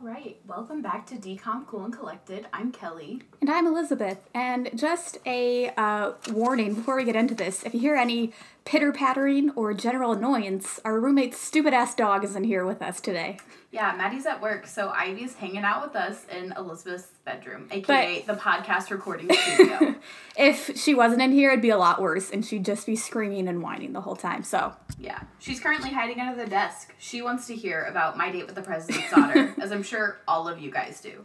[0.00, 2.46] All right, welcome back to Decom Cool and Collected.
[2.52, 3.22] I'm Kelly.
[3.40, 4.30] And I'm Elizabeth.
[4.32, 8.32] And just a uh, warning before we get into this if you hear any
[8.64, 13.00] pitter pattering or general annoyance, our roommate's stupid ass dog is in here with us
[13.00, 13.38] today.
[13.70, 18.32] Yeah, Maddie's at work, so Ivy's hanging out with us in Elizabeth's bedroom, aka the
[18.32, 19.94] podcast recording studio.
[20.38, 23.48] If she wasn't in here, it'd be a lot worse, and she'd just be screaming
[23.48, 24.44] and whining the whole time.
[24.44, 26.94] So, yeah, she's currently hiding under the desk.
[26.98, 30.46] She wants to hear about my date with the president's daughter, as I'm sure all
[30.48, 31.24] of you guys do.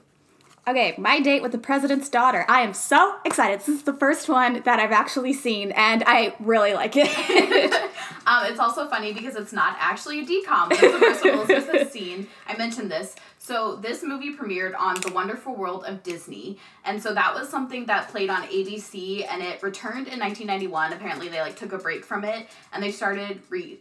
[0.65, 2.45] Okay, my date with the president's daughter.
[2.47, 3.59] I am so excited.
[3.59, 7.09] This is the first one that I've actually seen, and I really like it.
[8.25, 10.71] um, it's also funny because it's not actually a decom.
[10.71, 12.29] It's the first one Elizabeth has seen.
[12.47, 13.13] I mentioned this.
[13.39, 17.85] So this movie premiered on The Wonderful World of Disney, and so that was something
[17.87, 20.93] that played on ABC, and it returned in 1991.
[20.93, 23.79] Apparently, they like took a break from it, and they started re-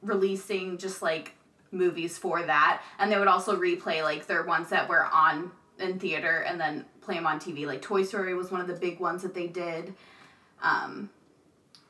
[0.00, 1.34] releasing just like
[1.72, 5.50] movies for that, and they would also replay like their ones that were on
[5.82, 7.66] in theater and then play them on TV.
[7.66, 9.94] Like Toy Story was one of the big ones that they did.
[10.62, 11.10] Um,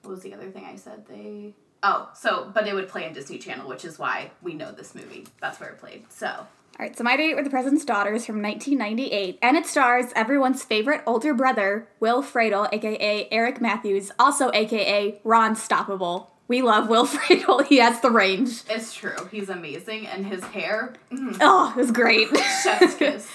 [0.03, 1.07] what was the other thing I said?
[1.07, 4.73] They oh so but it would play on Disney Channel, which is why we know
[4.73, 5.27] this movie.
[5.41, 6.11] That's where it played.
[6.11, 6.47] So.
[6.81, 10.07] All right, so My Date with the President's Daughter is from 1998, and it stars
[10.17, 16.29] everyone's favorite older brother, Will Friedle, aka Eric Matthews, also aka Ron Stoppable.
[16.49, 17.67] We love Will Friedle.
[17.67, 18.63] He has the range.
[18.71, 19.17] It's true.
[19.31, 20.95] He's amazing, and his hair.
[21.13, 21.37] Mm.
[21.43, 22.29] Oh, it was great.
[22.63, 23.29] Chef's kiss.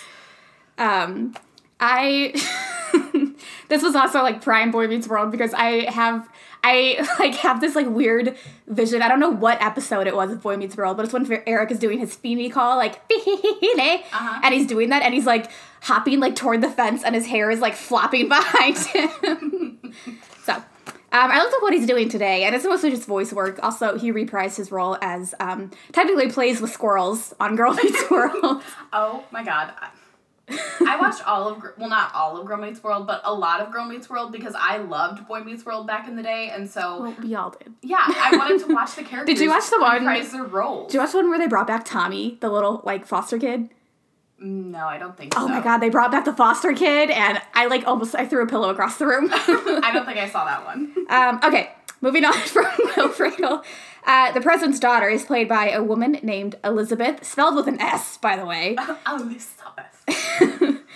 [0.78, 1.36] Um,
[1.80, 2.33] I
[3.70, 6.28] this was also like prime Boy Meets World because I have
[6.64, 8.36] I like have this like weird
[8.67, 9.02] vision.
[9.02, 11.72] I don't know what episode it was of Boy Meets World, but it's when Eric
[11.72, 14.42] is doing his Feeny call, like uh-huh.
[14.44, 17.52] and he's doing that, and he's like hopping like toward the fence, and his hair
[17.52, 19.94] is like flopping behind him.
[20.44, 20.64] so.
[21.09, 23.64] Um, I looked up what he's doing today, and it's mostly just voice work.
[23.64, 28.62] Also, he reprised his role as um, technically plays with squirrels on Girl Meets World.
[28.91, 29.73] oh my god!
[30.50, 33.72] I watched all of well, not all of Girl Meets World, but a lot of
[33.72, 37.02] Girl Meets World because I loved Boy Meets World back in the day, and so
[37.02, 37.74] well, we all did.
[37.81, 39.36] Yeah, I wanted to watch the characters.
[39.36, 40.03] did you watch the one?
[40.03, 40.88] Price their roles.
[40.91, 43.69] Did you watch the one where they brought back Tommy, the little like foster kid?
[44.40, 45.41] No, I don't think so.
[45.41, 45.53] oh so.
[45.53, 48.47] my god, they brought back the foster kid, and I like almost I threw a
[48.47, 49.30] pillow across the room.
[49.34, 50.94] I don't think I saw that one.
[51.09, 51.72] Um, okay,
[52.02, 52.66] moving on from
[52.96, 53.63] Will Friedle.
[54.06, 58.18] Uh, the president's daughter is played by a woman named Elizabeth, spelled with an S,
[58.18, 58.78] by the way.
[59.06, 59.56] Elizabeth.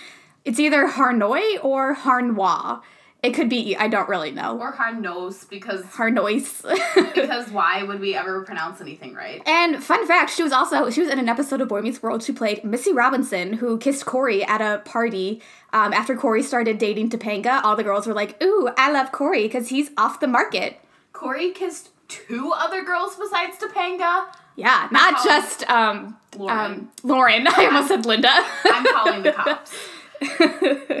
[0.44, 2.80] It's either Harnoy or Harnois.
[3.22, 4.58] It could be I don't really know.
[4.58, 6.62] Or Harnos because Harnois.
[7.14, 9.40] because why would we ever pronounce anything right?
[9.46, 12.24] And fun fact, she was also she was in an episode of Boy Meets World.
[12.24, 15.40] She played Missy Robinson, who kissed Corey at a party.
[15.72, 19.44] Um, after Corey started dating Topanga, all the girls were like, "Ooh, I love Corey
[19.44, 20.80] because he's off the market."
[21.12, 24.34] Corey kissed two other girls besides Topanga.
[24.56, 26.58] Yeah, not just um, Lauren.
[26.58, 27.46] Um, Lauren.
[27.50, 28.30] I almost said Linda.
[28.64, 29.74] I'm calling the cops.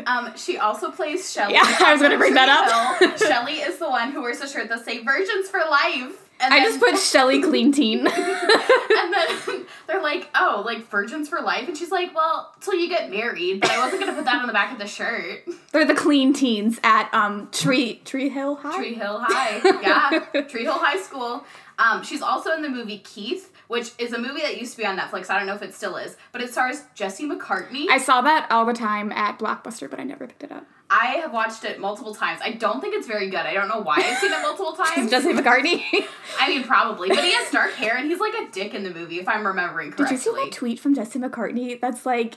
[0.06, 1.54] um, she also plays Shelly.
[1.54, 3.18] Yeah, I was going to bring that up.
[3.18, 6.58] Shelly is the one who wears a shirt that say "Virgins for Life." And I
[6.58, 7.98] then, just put Shelly Clean Teen.
[8.06, 12.88] and then they're like, "Oh, like Virgins for Life," and she's like, "Well, till you
[12.88, 15.44] get married." But I wasn't gonna put that on the back of the shirt.
[15.70, 18.76] They're the Clean Teens at um Tree Tree Hill High.
[18.76, 21.44] Tree Hill High, yeah, Tree Hill High School.
[21.82, 24.86] Um, she's also in the movie Keith, which is a movie that used to be
[24.86, 25.30] on Netflix.
[25.30, 27.86] I don't know if it still is, but it stars Jesse McCartney.
[27.90, 30.64] I saw that all the time at Blockbuster, but I never picked it up.
[30.90, 32.40] I have watched it multiple times.
[32.44, 33.40] I don't think it's very good.
[33.40, 35.10] I don't know why I've seen it multiple times.
[35.10, 35.82] Jesse McCartney.
[36.38, 38.90] I mean, probably, but he has dark hair and he's like a dick in the
[38.90, 40.16] movie, if I'm remembering correctly.
[40.16, 41.80] Did you see that tweet from Jesse McCartney?
[41.80, 42.36] That's like.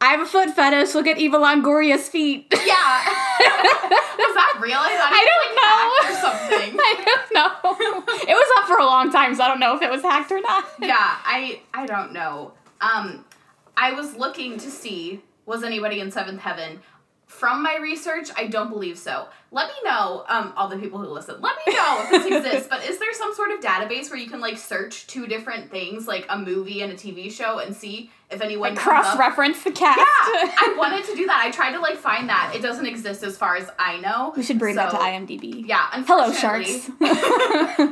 [0.00, 0.94] I have a foot fetish.
[0.96, 2.52] Look at Eva Longoria's feet.
[2.66, 3.28] Yeah.
[4.18, 4.78] was that real?
[4.78, 6.08] I, I don't like know.
[6.08, 6.78] or something.
[6.80, 8.04] I don't know.
[8.28, 10.30] It was up for a long time, so I don't know if it was hacked
[10.32, 10.64] or not.
[10.80, 12.52] Yeah, I I don't know.
[12.80, 13.24] Um,
[13.76, 16.80] I was looking to see was anybody in Seventh Heaven.
[17.26, 19.28] From my research, I don't believe so.
[19.54, 21.36] Let me know, um, all the people who listen.
[21.42, 22.68] Let me know if this exists.
[22.70, 26.08] But is there some sort of database where you can like search two different things,
[26.08, 29.70] like a movie and a TV show, and see if anyone like cross reference the
[29.70, 29.98] cast?
[29.98, 31.42] Yeah, I wanted to do that.
[31.44, 32.54] I tried to like find that.
[32.56, 34.32] It doesn't exist as far as I know.
[34.34, 35.68] We should bring so, that to IMDb.
[35.68, 35.86] Yeah.
[36.06, 36.86] Hello, sharks.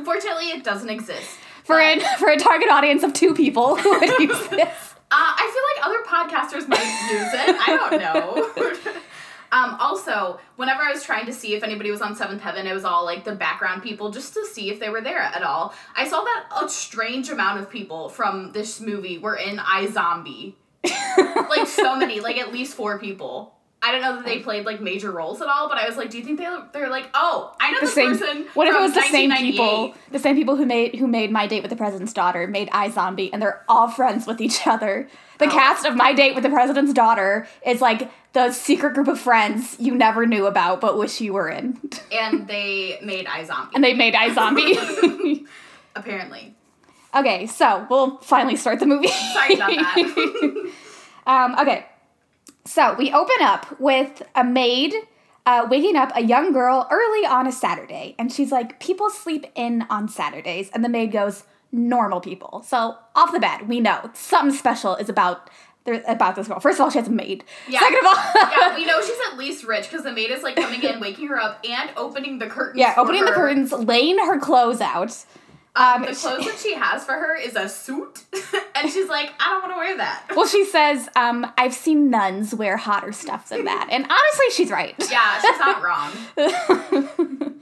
[0.03, 1.29] fortunately, it doesn't exist.
[1.63, 4.95] For but, a for a target audience of two people who would use this.
[5.13, 6.79] Uh, I feel like other podcasters might
[7.11, 7.55] use it.
[7.59, 9.01] I don't know.
[9.51, 12.73] Um, also, whenever I was trying to see if anybody was on Seventh Heaven, it
[12.73, 15.73] was all like the background people just to see if they were there at all.
[15.95, 20.55] I saw that a strange amount of people from this movie were in iZombie.
[21.49, 23.55] like so many, like at least four people.
[23.83, 26.11] I don't know that they played like major roles at all, but I was like,
[26.11, 28.09] do you think they they're like, oh, I know The this same.
[28.09, 28.45] person.
[28.53, 29.95] What if it was the same people?
[30.11, 33.31] The same people who made who made My Date with the President's Daughter made iZombie,
[33.33, 35.09] and they're all friends with each other.
[35.39, 35.49] The Oh.
[35.49, 39.75] cast of My Date with the President's Daughter is like the secret group of friends
[39.79, 41.79] you never knew about but wish you were in,
[42.11, 43.71] And they made iZombie.
[43.73, 45.45] and they made iZombie.
[45.95, 46.55] apparently.
[47.15, 49.07] okay, so we'll finally start the movie.
[49.07, 50.71] Sorry about that.
[51.25, 51.85] Um, okay,
[52.65, 54.93] so we open up with a maid
[55.45, 59.45] uh, waking up a young girl early on a Saturday, and she's like, "People sleep
[59.55, 64.09] in on Saturdays," and the maid goes, "Normal people." So off the bat, we know
[64.13, 65.49] something special is about
[65.83, 66.59] there about this girl.
[66.59, 67.43] First of all, she has a maid.
[67.67, 67.79] Yeah.
[67.79, 70.55] Second of all, yeah, we know she's at least rich because the maid is like
[70.55, 72.79] coming in, waking her up, and opening the curtains.
[72.79, 75.25] yeah, opening the curtains, laying her clothes out.
[75.73, 78.25] Um, the clothes that she has for her is a suit,
[78.75, 80.31] and she's like, I don't want to wear that.
[80.35, 84.69] Well, she says, um, "I've seen nuns wear hotter stuff than that," and honestly, she's
[84.69, 84.95] right.
[85.11, 87.61] Yeah, she's not wrong.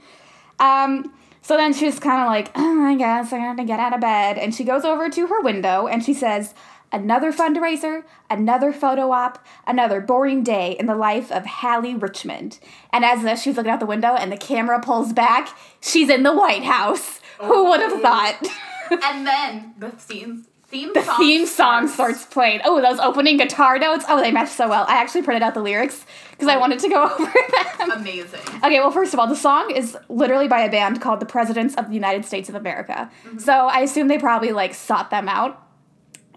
[0.60, 1.12] Um,
[1.42, 4.00] so then she's kind of like, oh, I guess I have to get out of
[4.00, 4.36] bed.
[4.38, 6.54] And she goes over to her window and she says,
[6.92, 12.58] Another fundraiser, another photo op, another boring day in the life of Hallie Richmond.
[12.92, 16.34] And as she's looking out the window and the camera pulls back, she's in the
[16.34, 17.20] White House.
[17.40, 18.46] Who oh, would have thought?
[19.04, 22.60] And then the theme theme the song theme song starts playing.
[22.64, 24.04] Oh, those opening guitar notes.
[24.08, 24.84] Oh, they match so well.
[24.88, 27.32] I actually printed out the lyrics because I wanted to go over
[27.78, 27.90] them.
[27.92, 28.40] Amazing.
[28.64, 31.76] Okay, well, first of all, the song is literally by a band called the Presidents
[31.76, 33.10] of the United States of America.
[33.24, 33.38] Mm-hmm.
[33.38, 35.69] So I assume they probably like sought them out.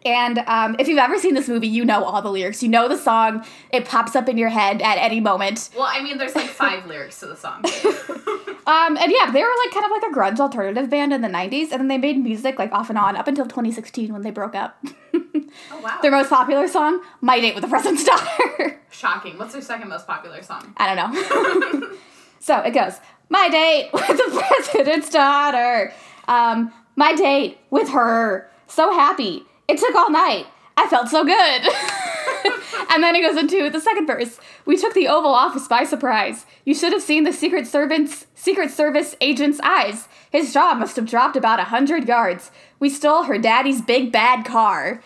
[0.06, 2.62] And um, if you've ever seen this movie, you know all the lyrics.
[2.62, 3.46] You know the song.
[3.72, 5.70] It pops up in your head at any moment.
[5.76, 7.64] Well, I mean, there's like five lyrics to the song.
[8.66, 11.28] Um, and yeah, they were like kind of like a grunge alternative band in the
[11.28, 11.72] 90s.
[11.72, 14.56] And then they made music like off and on up until 2016 when they broke
[14.56, 14.84] up.
[15.14, 16.00] Oh wow.
[16.02, 18.80] Their most popular song, My Date with the President's Daughter.
[18.90, 19.38] Shocking.
[19.38, 20.74] What's their second most popular song?
[20.78, 21.98] I don't know.
[22.40, 23.00] so it goes,
[23.30, 25.92] my date with the president's daughter.
[26.28, 28.50] Um, my date with her.
[28.68, 29.44] So happy.
[29.68, 30.48] It took all night.
[30.76, 31.34] I felt so good.
[32.92, 34.40] and then it goes into the second verse.
[34.66, 36.46] We took the Oval Office by surprise.
[36.66, 40.08] You should have seen the Secret Servant's Secret Service agent's eyes.
[40.32, 42.52] His jaw must have dropped about a hundred yards.
[42.80, 45.02] We stole her daddy's big bad car.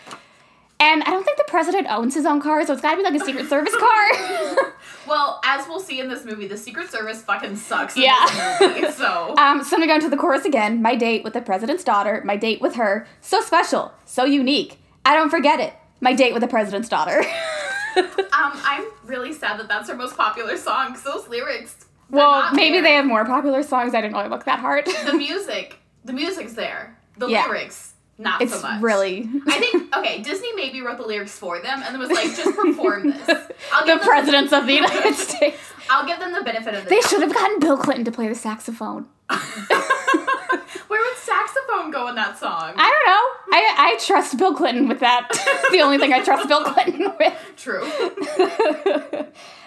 [0.80, 3.20] And I don't think the president owns his own car, so it's gotta be like
[3.20, 4.74] a Secret Service car.
[5.08, 7.96] Well, as we'll see in this movie, the Secret Service fucking sucks.
[7.96, 8.56] Yeah.
[8.60, 10.82] Movie, so Um, so I'm gonna go into the chorus again.
[10.82, 12.22] My date with the president's daughter.
[12.24, 13.06] My date with her.
[13.20, 13.92] So special.
[14.04, 14.78] So unique.
[15.04, 15.72] I don't forget it.
[16.00, 17.20] My date with the president's daughter.
[17.96, 20.92] um, I'm really sad that that's her most popular song.
[20.94, 21.86] 'cause those lyrics.
[22.10, 22.82] well, maybe there.
[22.82, 23.94] they have more popular songs.
[23.94, 24.86] I didn't really look that hard.
[25.06, 25.78] the music.
[26.04, 26.96] The music's there.
[27.16, 27.46] The Yeah.
[27.46, 28.82] lyrics, not it's so much.
[28.82, 30.22] really I think okay.
[30.22, 33.28] Disney maybe wrote the lyrics for them and then was like, just perform this.
[33.72, 35.58] I'll the give them, presidents of the United States.
[35.90, 37.10] I'll give them the benefit of the They doubt.
[37.10, 39.06] should have gotten Bill Clinton to play the saxophone.
[39.28, 42.72] Where would saxophone go in that song?
[42.76, 43.56] I don't know.
[43.56, 45.28] I I trust Bill Clinton with that.
[45.70, 47.34] the only thing I trust Bill Clinton with.
[47.56, 47.84] True.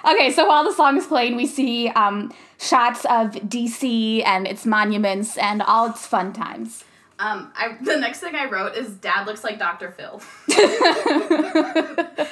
[0.03, 4.65] Okay, so while the song is playing, we see um, shots of DC and its
[4.65, 6.83] monuments and all its fun times.
[7.21, 9.91] Um, I the next thing I wrote is Dad looks like Dr.
[9.91, 10.19] Phil.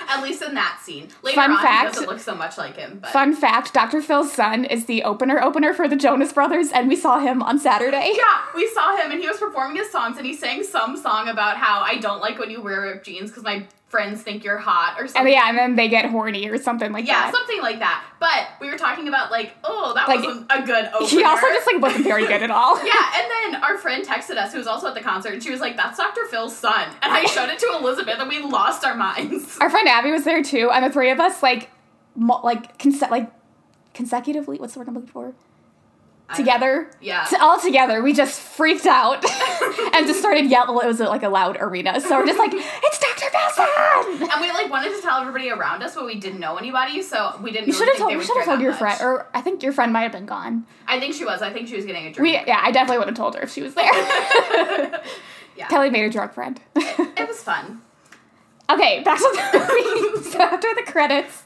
[0.10, 1.10] At least in that scene.
[1.22, 1.90] Later Fun on, fact.
[1.90, 2.98] he doesn't look so much like him.
[3.00, 4.02] But Fun fact Dr.
[4.02, 7.60] Phil's son is the opener opener for the Jonas Brothers, and we saw him on
[7.60, 8.14] Saturday.
[8.18, 11.28] yeah, we saw him and he was performing his songs and he sang some song
[11.28, 14.58] about how I don't like when you wear ripped jeans because my friends think you're
[14.60, 15.22] hot or something.
[15.22, 17.26] And yeah, and then they get horny or something like Yeah, that.
[17.26, 18.06] Yeah, something like that.
[18.20, 21.08] But we were talking about like, oh, that Like, wasn't a good opener.
[21.08, 22.78] He also just like wasn't very good at all.
[22.86, 25.50] Yeah, and then our friend texted us, who was also at the concert, and she
[25.52, 26.26] was like, "That's Dr.
[26.26, 29.58] Phil's son." And I showed it to Elizabeth, and we lost our minds.
[29.60, 31.70] Our friend Abby was there too, and the three of us like,
[32.16, 33.32] mo- like conse- like
[33.94, 34.60] consecutively.
[34.60, 35.34] What's the word I'm looking for?
[36.36, 36.90] Together.
[37.02, 37.28] Yeah.
[37.42, 39.24] All together, we just freaked out
[39.94, 40.78] and just started yelling.
[40.84, 43.30] It was like a loud arena, so we're just like, "It's Dr.
[43.32, 44.22] Phil's!
[44.32, 47.40] And we like wanted to tell everybody around us, but we didn't know anybody, so
[47.42, 47.68] we didn't.
[47.68, 48.12] You really should have told.
[48.12, 48.80] You should have told your much.
[48.80, 50.66] friend, or I think your friend might have been gone.
[50.88, 51.42] I think she was.
[51.42, 52.48] I think she was getting a We drink.
[52.48, 53.86] yeah, I definitely would have told her if she was there.
[55.58, 56.60] yeah, Kelly made a drunk friend.
[56.76, 57.82] it was fun.
[58.70, 59.60] okay, back to the
[60.14, 60.30] movie.
[60.30, 61.44] so after the credits,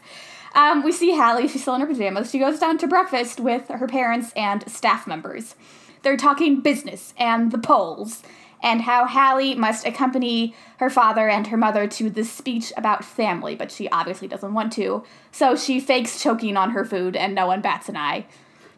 [0.53, 1.47] um, we see Hallie.
[1.47, 2.31] She's still in her pajamas.
[2.31, 5.55] She goes down to breakfast with her parents and staff members.
[6.03, 8.23] They're talking business and the polls
[8.61, 13.55] and how Hallie must accompany her father and her mother to this speech about family,
[13.55, 15.03] but she obviously doesn't want to.
[15.31, 18.25] So she fakes choking on her food and no one bats an eye.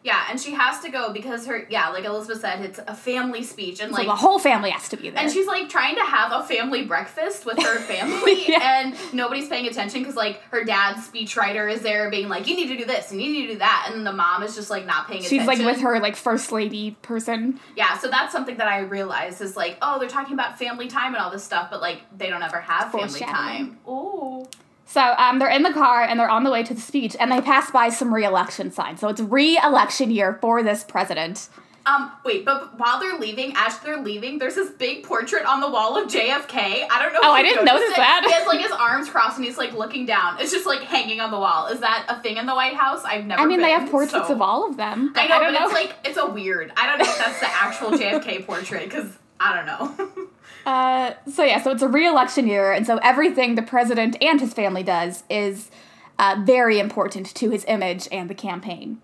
[0.06, 3.42] Yeah, and she has to go because her yeah, like Elizabeth said, it's a family
[3.42, 5.20] speech and So like the whole family has to be there.
[5.20, 8.82] and she's like trying to have a family breakfast with her family Yeah.
[8.84, 12.68] and nobody's paying attention because like her dad's speechwriter is there being like you need
[12.68, 14.86] to do this and you need to do that and the mom is just like
[14.86, 17.58] not paying She's attention like with her like first lady person.
[17.76, 21.14] yeah so that's something that i realized is like oh they're talking about family time
[21.14, 24.46] and all this stuff but like they don't ever have family time oh
[24.86, 27.30] So um, they're in the car and they're on the way to the speech, and
[27.30, 29.00] they pass by some re-election signs.
[29.00, 31.48] So it's re-election year for this president.
[31.86, 35.70] um wait but while they're leaving as they're leaving there's this big portrait on the
[35.70, 37.96] wall of jfk i don't know Oh, I didn't notice it.
[37.96, 38.22] that.
[38.26, 41.20] he has like his arms crossed and he's like looking down it's just like hanging
[41.20, 43.60] on the wall is that a thing in the white house i've never I mean,
[43.60, 45.12] they have portraits so- of all of them.
[45.14, 45.66] I know, don't but know.
[45.66, 46.72] it's like it's a weird.
[46.76, 50.26] I don't know if that's the actual JFK portrait because I don't know.
[50.66, 54.52] Uh, so yeah, so it's a re-election year, and so everything the president and his
[54.52, 55.70] family does is
[56.18, 59.00] uh, very important to his image and the campaign.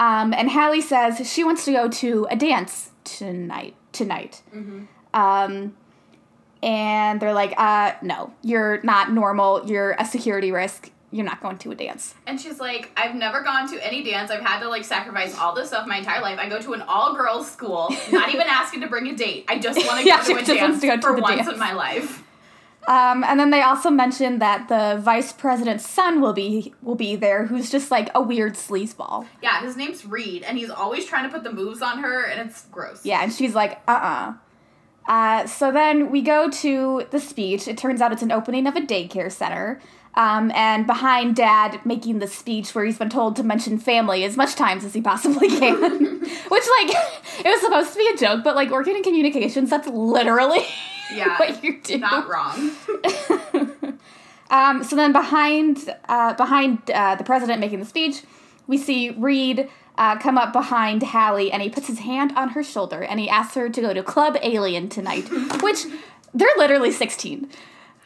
[0.00, 3.76] Um, and Hallie says she wants to go to a dance tonight.
[3.92, 4.42] Tonight.
[5.14, 5.76] Um,
[6.62, 9.64] and they're like, uh, no, you're not normal.
[9.66, 10.90] You're a security risk.
[11.12, 12.14] You're not going to a dance.
[12.26, 14.30] and she's like, I've never gone to any dance.
[14.30, 16.38] I've had to like sacrifice all this stuff my entire life.
[16.38, 19.44] I go to an all girls school, not even asking to bring a date.
[19.48, 21.48] I just want to Yeah, go to a dance to for once dance.
[21.52, 22.22] in my life.
[22.88, 27.16] Um, and then they also mentioned that the vice president's son will be will be
[27.16, 29.26] there, who's just like a weird sleazeball.
[29.42, 32.48] Yeah, his name's Reed, and he's always trying to put the moves on her, and
[32.48, 33.04] it's gross.
[33.04, 34.34] Yeah, and she's like, uh-uh.
[35.08, 37.66] Uh, so then we go to the speech.
[37.66, 39.80] It turns out it's an opening of a daycare center.
[40.16, 44.34] Um, and behind Dad making the speech where he's been told to mention family as
[44.36, 45.80] much times as he possibly can.
[46.20, 49.86] Which, like, it was supposed to be a joke, but, like, working in communications, that's
[49.88, 50.64] literally
[51.14, 51.98] Yeah, what you do.
[51.98, 52.70] not wrong.
[54.48, 58.22] Um, so then behind uh, behind uh, the president making the speech,
[58.68, 59.68] we see Reed
[59.98, 63.28] uh, come up behind Hallie and he puts his hand on her shoulder and he
[63.28, 65.28] asks her to go to Club Alien tonight,
[65.62, 65.86] which
[66.32, 67.50] they're literally 16.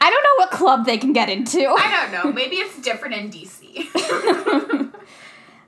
[0.00, 1.60] I don't know what club they can get into.
[1.60, 2.32] I don't know.
[2.32, 4.90] Maybe it's different in DC.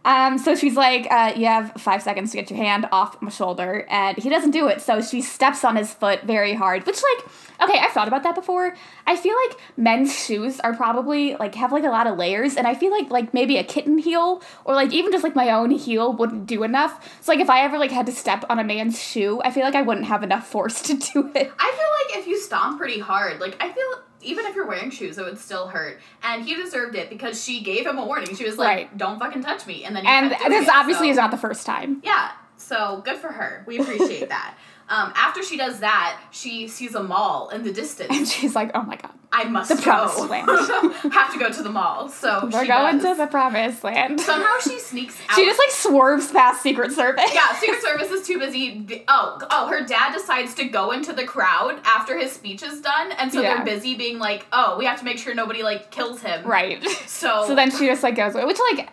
[0.05, 3.31] Um, so she's like, uh, you have five seconds to get your hand off my
[3.31, 4.81] shoulder, and he doesn't do it.
[4.81, 7.27] So she steps on his foot very hard, which like,
[7.63, 8.75] okay, I've thought about that before.
[9.07, 12.67] I feel like men's shoes are probably like have like a lot of layers, and
[12.67, 15.71] I feel like like maybe a kitten heel or like even just like my own
[15.71, 17.19] heel wouldn't do enough.
[17.23, 19.65] So like if I ever like had to step on a man's shoe, I feel
[19.65, 21.53] like I wouldn't have enough force to do it.
[21.59, 24.91] I feel like if you stomp pretty hard, like I feel even if you're wearing
[24.91, 26.01] shoes, it would still hurt.
[26.23, 28.35] And he deserved it because she gave him a warning.
[28.37, 28.99] She was like, Right.
[28.99, 31.37] "Don't fucking touch me," and then he And this it, obviously so- is not the
[31.37, 32.01] first time.
[32.05, 33.65] Yeah, so good for her.
[33.67, 34.55] We appreciate that.
[34.89, 38.71] Um, after she does that, she sees a mall in the distance, And she's like,
[38.75, 39.83] oh my god, I must The go.
[39.83, 40.51] promised land.
[41.15, 42.11] Have to go to the mall.
[42.11, 43.17] So we're she going does.
[43.17, 44.21] to the promised land.
[44.21, 45.37] Somehow she sneaks out.
[45.37, 47.31] She just like swerves past Secret Service.
[47.33, 49.03] yeah, Secret Service is too busy.
[49.09, 53.13] Oh, oh, her dad decides to go into the crowd after his speech is done,
[53.13, 53.57] and so Yeah.
[53.57, 56.87] they're busy being like, "Oh, we have to make sure nobody like kills him." Right.
[57.07, 58.91] So, So then she just like goes away, which like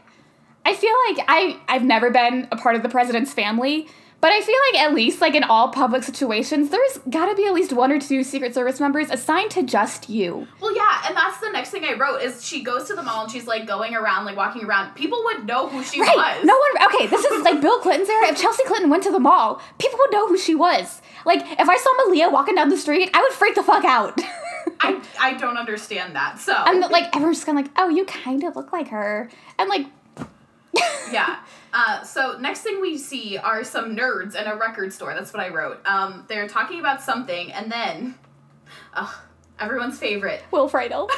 [0.65, 3.87] I feel like I I've never been a part of the president's family,
[4.21, 7.45] but I feel like at least like in all public situations, there's got to be
[7.45, 10.47] at least one or two Secret Service members assigned to just you.
[10.61, 13.23] well, yeah, and that's the next thing I wrote is she goes to the mall
[13.23, 14.93] and she's like going around, like walking around.
[14.95, 16.15] People would know who she Right?
[16.15, 16.45] was.
[16.45, 16.93] No one.
[16.93, 18.27] Okay, this is like Bill Clinton's era.
[18.27, 21.01] If Chelsea Clinton went to the mall, people would know who she was.
[21.25, 24.19] Like if I saw Malia walking down the street, I would freak the fuck out.
[24.81, 26.39] I I don't understand that.
[26.39, 29.29] So and like everyone's just kind of like, oh, you kind of look like her,
[29.57, 29.87] and like.
[31.11, 31.39] yeah.
[31.73, 35.13] Uh, so next thing we see are some nerds in a record store.
[35.13, 35.79] That's what I wrote.
[35.85, 38.15] Um, they're talking about something, and then,
[38.93, 39.13] ugh,
[39.59, 40.41] everyone's favorite.
[40.51, 41.09] Will Friedle.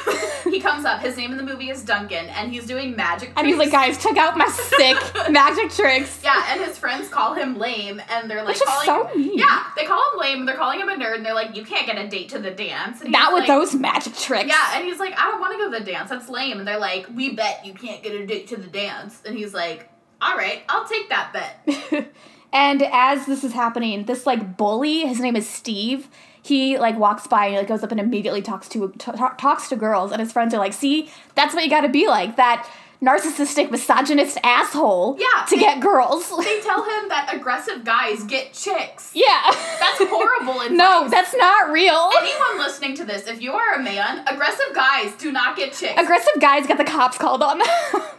[0.52, 1.00] he comes up.
[1.00, 3.32] His name in the movie is Duncan, and he's doing magic.
[3.36, 4.98] And he's like, guys, check out my sick
[5.30, 6.20] magic tricks.
[6.22, 8.86] Yeah, and his friends call him lame, and they're like Which is calling.
[9.12, 9.38] so mean.
[9.38, 10.44] Yeah, they call him lame.
[10.44, 12.50] They're calling him a nerd, and they're like, "You can't get a date to the
[12.50, 14.48] dance." And Not with like- those magic tricks.
[14.48, 16.10] Yeah, and he's like, "I don't want to go to the dance.
[16.10, 19.22] That's lame." And they're like, "We bet you can't get a date to the dance."
[19.24, 19.88] And he's like,
[20.22, 22.08] "All right, I'll take that bet."
[22.52, 26.08] and as this is happening, this like bully, his name is Steve.
[26.44, 29.76] He like walks by and like goes up and immediately talks to t- talks to
[29.76, 32.68] girls, and his friends are like, "See, that's what you got to be like that
[33.00, 38.52] narcissistic, misogynist asshole Yeah, to they- get girls." They tell him that aggressive guys get
[38.52, 39.12] chicks.
[39.14, 39.42] yeah,
[39.78, 40.70] That's horrible advice.
[40.76, 42.10] no, that's not real.
[42.18, 46.00] Anyone listening to this, if you are a man, aggressive guys do not get chicks.
[46.00, 47.68] Aggressive guys get the cops called on them.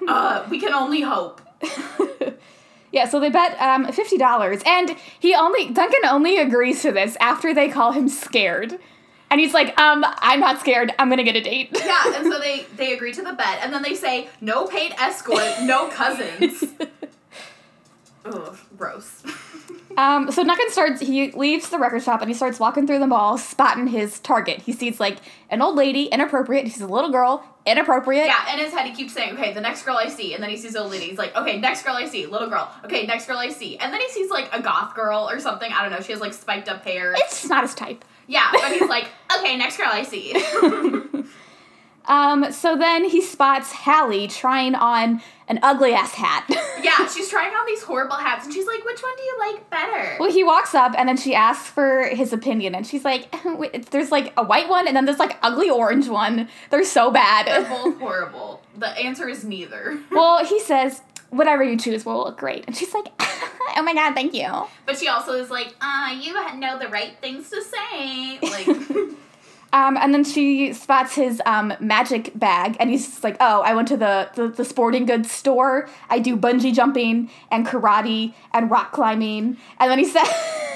[0.07, 1.41] uh, we can only hope.
[2.93, 7.17] Yeah, so they bet um, fifty dollars, and he only Duncan only agrees to this
[7.19, 8.77] after they call him scared,
[9.31, 10.93] and he's like, "Um, I'm not scared.
[10.99, 13.73] I'm gonna get a date." Yeah, and so they they agree to the bet, and
[13.73, 16.65] then they say no paid escort, no cousins.
[18.25, 19.23] Ugh, gross.
[19.97, 23.07] Um, so Duncan starts, he leaves the record shop and he starts walking through the
[23.07, 24.61] mall, spotting his target.
[24.61, 25.17] He sees like
[25.49, 26.65] an old lady, inappropriate.
[26.65, 28.25] He sees a little girl, inappropriate.
[28.25, 30.49] yeah, in his head he keeps saying, okay, the next girl I see, and then
[30.49, 31.05] he sees a old lady.
[31.05, 32.71] He's like, okay, next girl I see, little girl.
[32.85, 35.71] Okay, next girl I see, and then he sees like a goth girl or something.
[35.71, 36.01] I don't know.
[36.01, 37.13] She has like spiked up hair.
[37.17, 38.03] It's not his type.
[38.27, 40.33] Yeah, but he's like, okay, next girl I see.
[42.05, 46.45] Um, so then he spots Hallie trying on an ugly ass hat.
[46.83, 49.69] yeah, she's trying on these horrible hats, and she's like, which one do you like
[49.69, 50.17] better?
[50.19, 53.33] well, he walks up and then she asks for his opinion, and she's like,
[53.91, 56.49] "There's like a white one, and then there's like ugly orange one.
[56.69, 58.61] They're so They're bad." both horrible.
[58.77, 59.99] The answer is neither.
[60.11, 64.13] well, he says, "Whatever you choose will look great," and she's like, "Oh my god,
[64.13, 64.49] thank you."
[64.85, 68.39] But she also is like, uh, you know the right things to say.
[68.41, 68.67] Like,
[69.73, 73.87] Um, and then she spots his um, magic bag, and he's like, "Oh, I went
[73.87, 75.89] to the, the the sporting goods store.
[76.11, 80.27] I do bungee jumping and karate and rock climbing." And then he said,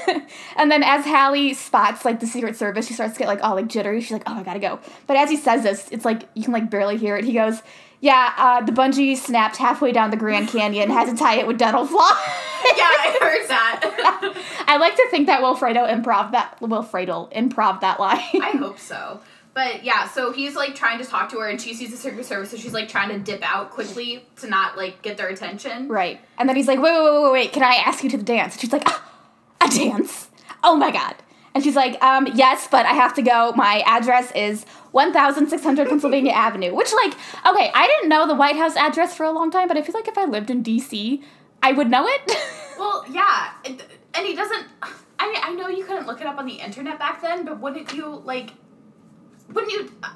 [0.57, 3.53] and then as Hallie spots like the Secret Service, she starts to get like all
[3.53, 4.01] like jittery.
[4.01, 6.53] She's like, "Oh, I gotta go." But as he says this, it's like you can
[6.53, 7.23] like barely hear it.
[7.23, 7.61] He goes,
[8.01, 10.89] "Yeah, uh, the bungee snapped halfway down the Grand Canyon.
[10.89, 12.17] Had to tie it with dental floss."
[12.75, 14.33] yeah, I heard that.
[14.67, 18.19] I like to think that Will Friedle improv that Will Friedle improv that line.
[18.41, 19.21] I hope so.
[19.53, 22.25] But yeah, so he's like trying to talk to her, and she sees the Secret
[22.25, 25.87] Service, so she's like trying to dip out quickly to not like get their attention.
[25.87, 26.21] Right.
[26.37, 28.23] And then he's like, wait, wait, wait, wait, wait, can I ask you to the
[28.23, 28.53] dance?
[28.53, 29.03] And she's like, ah,
[29.61, 30.29] a dance?
[30.63, 31.15] Oh my god.
[31.57, 33.51] And she's like, um, yes, but I have to go.
[33.55, 36.75] My address is 1600 Pennsylvania Avenue.
[36.75, 37.13] Which, like,
[37.47, 39.95] okay, I didn't know the White House address for a long time, but I feel
[39.95, 41.23] like if I lived in DC,
[41.63, 42.31] I would know it.
[42.77, 43.81] Well, yeah, and,
[44.23, 44.67] he doesn't.
[45.17, 47.59] I mean, I know you couldn't look it up on the internet back then, but
[47.59, 48.51] wouldn't you like?
[49.51, 49.91] Wouldn't you?
[50.03, 50.09] uh,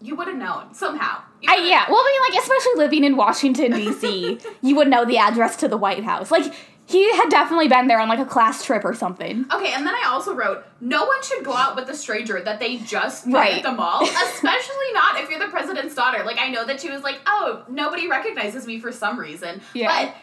[0.00, 1.22] You would have known somehow.
[1.48, 5.18] I, yeah, well, I mean, like, especially living in Washington, D.C., you would know the
[5.18, 6.30] address to the White House.
[6.30, 6.54] Like,
[6.86, 9.46] he had definitely been there on, like, a class trip or something.
[9.52, 12.60] Okay, and then I also wrote, no one should go out with a stranger that
[12.60, 13.54] they just met Right.
[13.54, 16.22] at the mall, especially not if you're the president's daughter.
[16.24, 19.62] Like, I know that she was like, oh, nobody recognizes me for some reason.
[19.72, 20.06] Yeah.
[20.06, 20.14] But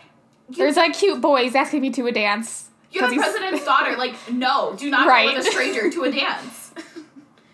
[0.49, 2.69] you, There's like cute boys asking me to a dance.
[2.91, 3.95] You're the president's daughter.
[3.97, 5.29] Like, no, do not Right.
[5.31, 6.73] go with a stranger to a dance.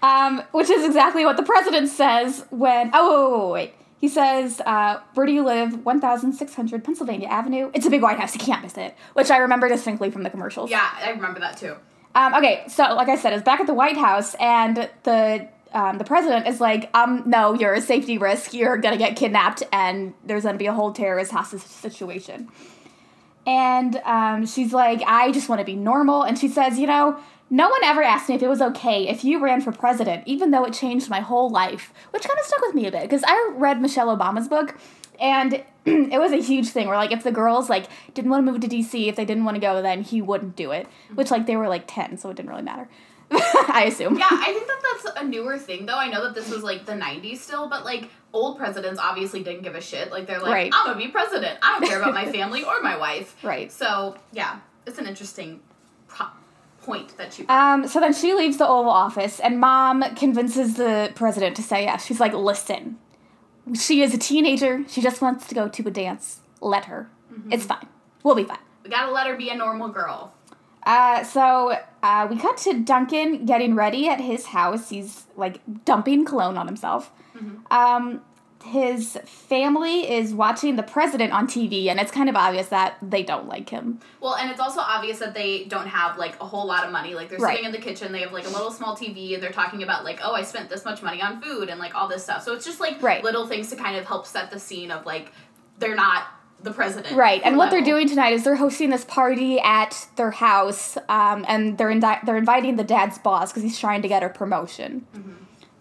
[0.02, 2.92] Um, which is exactly what the president says when.
[2.94, 3.74] Oh, wait, wait, wait.
[4.00, 5.86] He says, uh, Where do you live?
[5.86, 7.72] 1600 Pennsylvania Avenue.
[7.74, 8.34] It's a big White House.
[8.34, 8.96] You can't miss it.
[9.14, 10.70] Which I remember distinctly from the commercials.
[10.70, 11.76] yeah, I remember that too.
[12.16, 15.98] Um, okay, so like I said, it's back at the White House, and the um,
[15.98, 18.54] the president is like, um, no, you're a safety risk.
[18.54, 22.50] You're gonna get kidnapped, and there's gonna be a whole terrorist hostage situation.
[23.46, 26.24] And um, she's like, I just want to be normal.
[26.24, 27.18] And she says, you know,
[27.50, 30.52] no one ever asked me if it was okay if you ran for president, even
[30.52, 33.24] though it changed my whole life, which kind of stuck with me a bit because
[33.26, 34.78] I read Michelle Obama's book,
[35.20, 38.52] and it was a huge thing where like if the girls like didn't want to
[38.52, 40.88] move to DC, if they didn't want to go, then he wouldn't do it.
[40.88, 41.16] Mm-hmm.
[41.16, 42.90] Which like they were like ten, so it didn't really matter.
[43.32, 44.18] I assume.
[44.18, 45.98] Yeah, I think that that's a newer thing, though.
[45.98, 49.64] I know that this was like the 90s still, but like old presidents obviously didn't
[49.64, 50.12] give a shit.
[50.12, 50.72] Like, they're like, Right.
[50.74, 51.60] I'm gonna be president.
[51.62, 53.36] I don't care about my family or my wife.
[53.44, 53.70] Right.
[53.70, 55.60] So, yeah, it's an interesting
[56.88, 57.46] point that you.
[57.50, 61.84] Um, so then she leaves the Oval Office, and mom convinces the president to say
[61.84, 62.06] yes.
[62.06, 62.98] She's like, listen,
[63.76, 64.74] she is a teenager.
[64.88, 66.40] She just wants to go to a dance.
[66.62, 67.10] Let her.
[67.52, 67.88] It's fine.
[68.24, 68.64] We'll be fine.
[68.84, 70.34] we gotta let her be a normal girl.
[70.86, 74.90] Uh, so uh, we cut to Duncan getting ready at his house.
[74.90, 77.12] He's like dumping cologne on himself.
[77.70, 78.22] Um,
[78.64, 83.24] his family is watching the president on TV, and it's kind of obvious that they
[83.24, 84.00] don't like him.
[84.20, 87.14] Well, and it's also obvious that they don't have like a whole lot of money.
[87.16, 87.52] Like they're Right.
[87.56, 90.04] sitting in the kitchen, they have like a little small TV, and they're talking about
[90.04, 92.44] like, oh, I spent this much money on food and like all this stuff.
[92.44, 93.24] So it's just like Right.
[93.24, 95.32] little things to kind of help set the scene of like
[95.80, 96.24] they're not
[96.64, 97.16] the president.
[97.16, 101.46] Right, and what they're doing tonight is they're hosting this party at their house, um,
[101.48, 105.06] and they're indi- they're inviting the dad's boss because he's trying to get a promotion.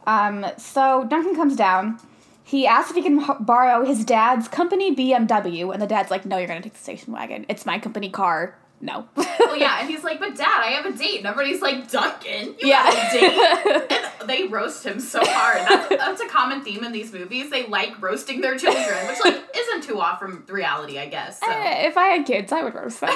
[0.06, 1.98] Um, so Duncan comes down.
[2.46, 6.36] He asks if he can borrow his dad's company BMW, and the dad's like, "No,
[6.36, 7.44] you're gonna take the station wagon.
[7.48, 8.56] It's my company car.
[8.80, 11.18] No." Well, yeah, and he's like, but dad, I have a date.
[11.18, 12.88] And everybody's like, Duncan, you yeah.
[12.88, 14.02] have a date.
[14.20, 15.60] And they roast him so hard.
[15.68, 17.50] That's, that's a common theme in these movies.
[17.50, 21.40] They like roasting their children, which like isn't too off from reality, I guess.
[21.40, 21.50] So.
[21.50, 23.10] Eh, if I had kids, I would roast them.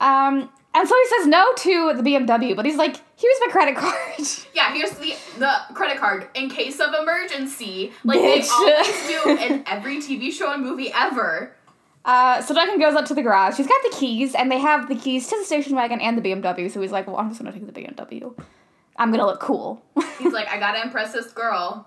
[0.00, 3.76] um, and so he says no to the BMW, but he's like, "Here's my credit
[3.76, 3.94] card."
[4.54, 8.48] yeah, here's the the credit card in case of emergency, like Bitch.
[8.48, 11.54] they always do in every TV show and movie ever.
[12.04, 13.56] Uh, so Duncan goes up to the garage.
[13.56, 16.22] He's got the keys, and they have the keys to the station wagon and the
[16.22, 16.70] BMW.
[16.70, 18.32] So he's like, "Well, I'm just gonna take the BMW.
[18.96, 19.82] I'm gonna look cool."
[20.18, 21.86] He's like, I gotta impress this girl.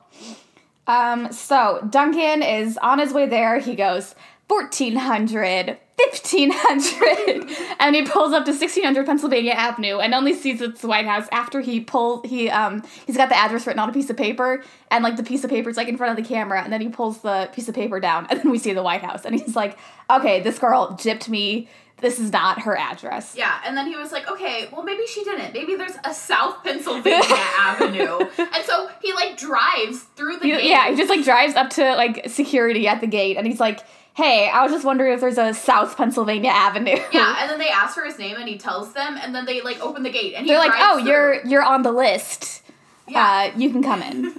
[0.88, 3.60] um, so Duncan is on his way there.
[3.60, 4.16] He goes,
[4.52, 7.50] 1400, 1500.
[7.80, 11.28] and he pulls up to 1600 Pennsylvania Avenue and only sees it's the White House
[11.32, 14.64] after he pull he um he's got the address written on a piece of paper
[14.90, 16.82] and like the piece of paper paper's like in front of the camera and then
[16.82, 19.36] he pulls the piece of paper down and then we see the White House and
[19.40, 19.78] he's like,
[20.10, 21.68] "Okay, this girl gypped me.
[21.98, 25.24] This is not her address." Yeah, and then he was like, okay, well maybe she
[25.24, 25.54] didn't.
[25.54, 27.22] Maybe there's a South Pennsylvania
[27.60, 28.20] Avenue.
[28.40, 30.64] And so he like drives through the He- gate.
[30.66, 33.82] yeah, he just like drives up to like security at the gate and he's like,
[34.14, 37.70] "Hey, I was just wondering if there's a South Pennsylvania Avenue." Yeah, and then they
[37.70, 40.34] ask for his name and he tells them and then they like open the gate
[40.36, 41.10] and he They're like, "Oh, through.
[41.12, 42.64] you're you're on the list.
[43.08, 43.52] Yeah.
[43.54, 44.24] Uh, you can come in."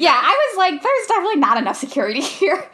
[0.00, 2.64] yeah, I was like, "There's definitely not enough security here."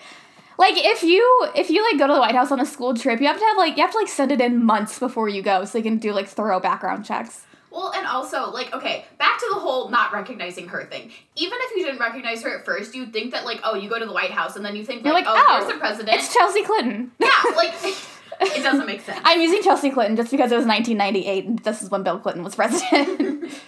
[0.59, 3.21] Like if you if you like go to the White House on a school trip,
[3.21, 5.43] you have to have like you have to like send it in months before you
[5.43, 7.47] go so they can do like thorough background checks.
[7.73, 11.11] Well, and also, like, okay, back to the whole not recognizing her thing.
[11.37, 13.99] Even if you didn't recognize her at first, you'd think that, like, oh, you go
[13.99, 15.79] to the White House and then you think, You're like, like, oh, "Oh, there's the
[15.79, 16.17] president.
[16.19, 17.13] It's Chelsea Clinton.
[17.19, 17.73] yeah, like,
[18.41, 19.21] it doesn't make sense.
[19.25, 22.45] I'm using Chelsea Clinton just because it was 1998 and this is when Bill Clinton
[22.45, 23.51] was president.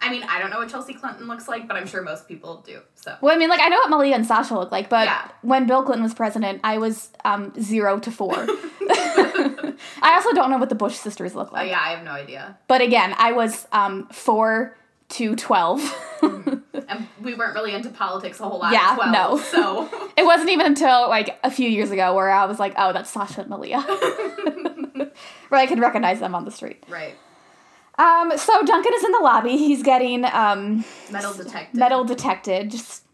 [0.00, 2.62] I mean, I don't know what Chelsea Clinton looks like, but I'm sure most people
[2.66, 2.80] do.
[2.94, 5.28] So, well, I mean, like I know what Malia and Sasha look like, but Yeah.
[5.42, 8.34] when Bill Clinton was president, I was um, zero to four.
[8.88, 11.70] I also don't know what the Bush sisters look oh like.
[11.70, 12.58] yeah, I have no idea.
[12.68, 14.76] But again, I was um, four
[15.10, 16.02] to 12.
[16.88, 19.12] And we weren't really into politics a whole lot Yeah, as well.
[19.12, 19.38] no.
[19.38, 22.92] So, it wasn't even until like a few years ago where I was like, oh,
[22.92, 23.80] that's Sasha and Malia.
[25.48, 26.84] where I could recognize them on the street.
[26.88, 27.14] right.
[27.98, 29.56] Um, so Duncan is in the lobby.
[29.56, 31.78] He's getting um, Metal detected.
[31.78, 33.04] metal detected, just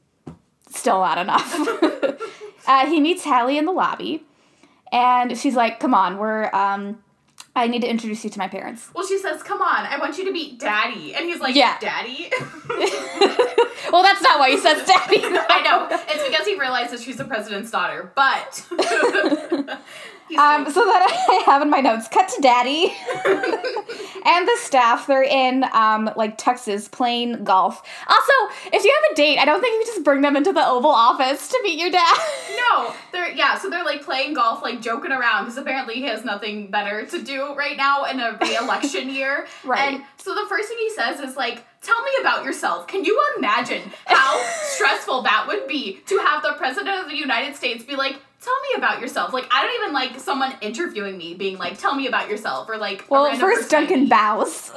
[0.70, 1.54] still not enough.
[2.66, 4.24] uh, he meets Hallie in the lobby,
[4.90, 7.02] and she's like, "Come on, we're um,
[7.54, 10.18] I need to introduce you to my parents." Well, she says, come on, I want
[10.18, 11.14] you to meet Daddy.
[11.14, 11.78] And he's like, Yeah.
[11.78, 12.30] Daddy?
[13.92, 15.18] well, that's not why he says daddy.
[15.22, 15.86] I know.
[16.08, 18.66] It's because he realizes she's the president's daughter, but.
[20.38, 22.90] Um, like, so that I have in my notes, cut to daddy.
[24.24, 27.82] And the staff, they're in um, like Texas playing golf.
[28.08, 28.32] Also,
[28.72, 30.90] if you have a date, I don't think you just bring them into the Oval
[30.90, 32.18] Office to meet your dad.
[32.56, 33.58] no, they're yeah.
[33.58, 37.22] So they're like playing golf, like joking around because apparently he has nothing better to
[37.22, 39.46] do right now in a re-election year.
[39.64, 39.94] Right.
[39.94, 43.20] And so the first thing he says is like, "Tell me about yourself." Can you
[43.36, 47.96] imagine how stressful that would be to have the president of the United States be
[47.96, 48.16] like?
[48.42, 49.32] Tell me about yourself.
[49.32, 52.76] Like I don't even like someone interviewing me being like, "Tell me about yourself," or
[52.76, 53.08] like.
[53.08, 54.70] Well, first Duncan bows.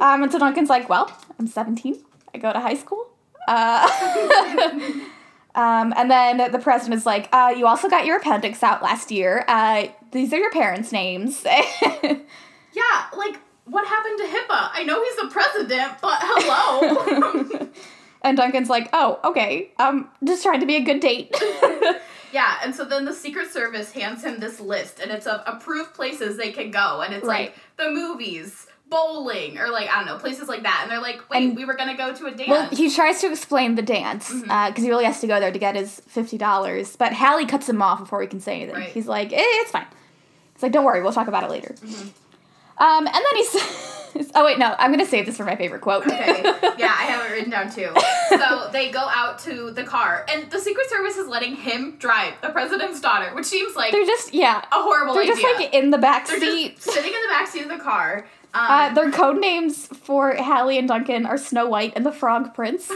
[0.00, 2.02] um, and so Duncan's like, "Well, I'm 17.
[2.34, 3.06] I go to high school."
[3.46, 3.86] Uh,
[5.54, 9.10] um, and then the president is like, uh, "You also got your appendix out last
[9.10, 9.44] year.
[9.46, 11.46] Uh, these are your parents' names."
[12.72, 14.70] Yeah, like what happened to HIPAA?
[14.72, 17.68] I know he's the president, but hello.
[18.28, 19.70] And Duncan's like, "Oh, okay.
[19.78, 21.34] Um, just trying to be a good date."
[22.32, 25.94] yeah, and so then the Secret Service hands him this list, and it's of approved
[25.94, 27.50] places they can go, and it's Right.
[27.50, 31.28] like the movies, bowling, or like I don't know places like that, and they're like,
[31.30, 32.48] wait, And- we were gonna go to a dance.
[32.48, 35.58] well, he tries to explain the dance because he really has to go there to
[35.58, 36.96] get his fifty dollars.
[36.96, 38.74] But Hallie cuts him off before he can say anything.
[38.74, 38.90] Right.
[38.90, 39.86] He's like, eh, "It's fine."
[40.54, 41.74] It's like, "Don't worry, we'll talk about it later."
[42.78, 43.62] Um, and then he says,
[44.34, 46.42] "Oh wait, no, I'm gonna save this for my favorite quote." Okay.
[46.78, 47.92] Yeah, I have it written down too.
[48.30, 52.34] So they go out to the car, and the Secret Service is letting him drive
[52.40, 55.34] the president's daughter, which seems like they're just yeah, a horrible they're idea.
[55.34, 56.80] just like in the back They're seat.
[56.80, 58.26] sitting in the back seat of the car.
[58.54, 62.54] Um, Uh, their code names for Hallie and Duncan are Snow White and the Frog
[62.54, 62.90] Prince.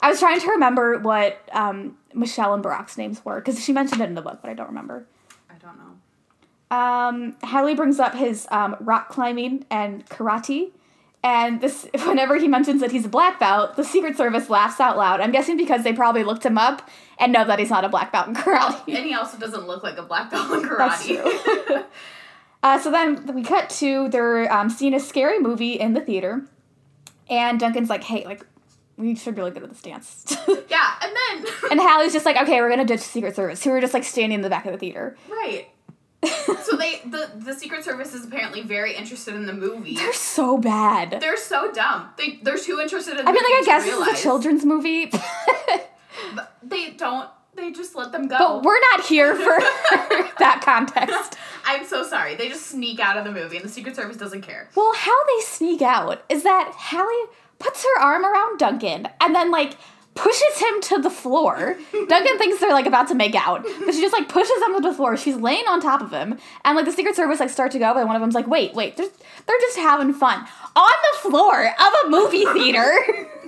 [0.00, 4.00] I was trying to remember what um, Michelle and Barack's names were because she mentioned
[4.02, 5.06] it in the book, but I don't remember.
[5.50, 5.96] I don't know.
[6.72, 10.70] Um, Hallie brings up his um, rock climbing and karate,
[11.22, 14.96] and this whenever he mentions that he's a black belt, the Secret Service laughs out
[14.96, 15.20] loud.
[15.20, 18.10] I'm guessing because they probably looked him up and know that he's not a black
[18.10, 18.80] belt in karate.
[18.88, 20.78] And he also doesn't look like a black belt in karate.
[20.78, 21.04] That's
[21.66, 21.84] true.
[22.64, 26.46] Uh, so then we cut to they're um, seeing a scary movie in the theater,
[27.28, 28.46] and Duncan's like, "Hey, like,
[28.96, 30.24] we should really go to this dance."
[30.68, 33.80] yeah, and then and Hallie's just like, "Okay, we're gonna ditch Secret Service, who are
[33.80, 35.71] just like standing in the back of the theater." right.
[36.62, 39.96] So they the the Secret Service is apparently very interested in the movie.
[39.96, 41.18] They're so bad.
[41.20, 42.08] They're so dumb.
[42.16, 43.26] They they're too interested in.
[43.28, 45.06] I mean, like, I guess is a children's movie,
[46.34, 47.28] But they don't.
[47.54, 48.38] They just let them go.
[48.38, 49.58] but we're not here for
[50.38, 51.36] that context.
[51.66, 52.34] I'm so sorry.
[52.34, 54.70] They just sneak out of the movie, and the Secret Service doesn't care.
[54.74, 59.50] Well, how they sneak out is that Hallie puts her arm around Duncan and then
[59.50, 59.74] like
[60.14, 61.76] pushes him to the floor.
[61.92, 64.80] Duncan thinks they're like about to make out, but she just like pushes him to
[64.80, 65.16] the floor.
[65.16, 67.94] She's laying on top of him, and like the Secret Service like start to go,
[67.94, 69.08] but one of them's like, "Wait, wait, they're
[69.46, 70.46] they're just having fun
[70.76, 72.92] on the floor of a movie theater."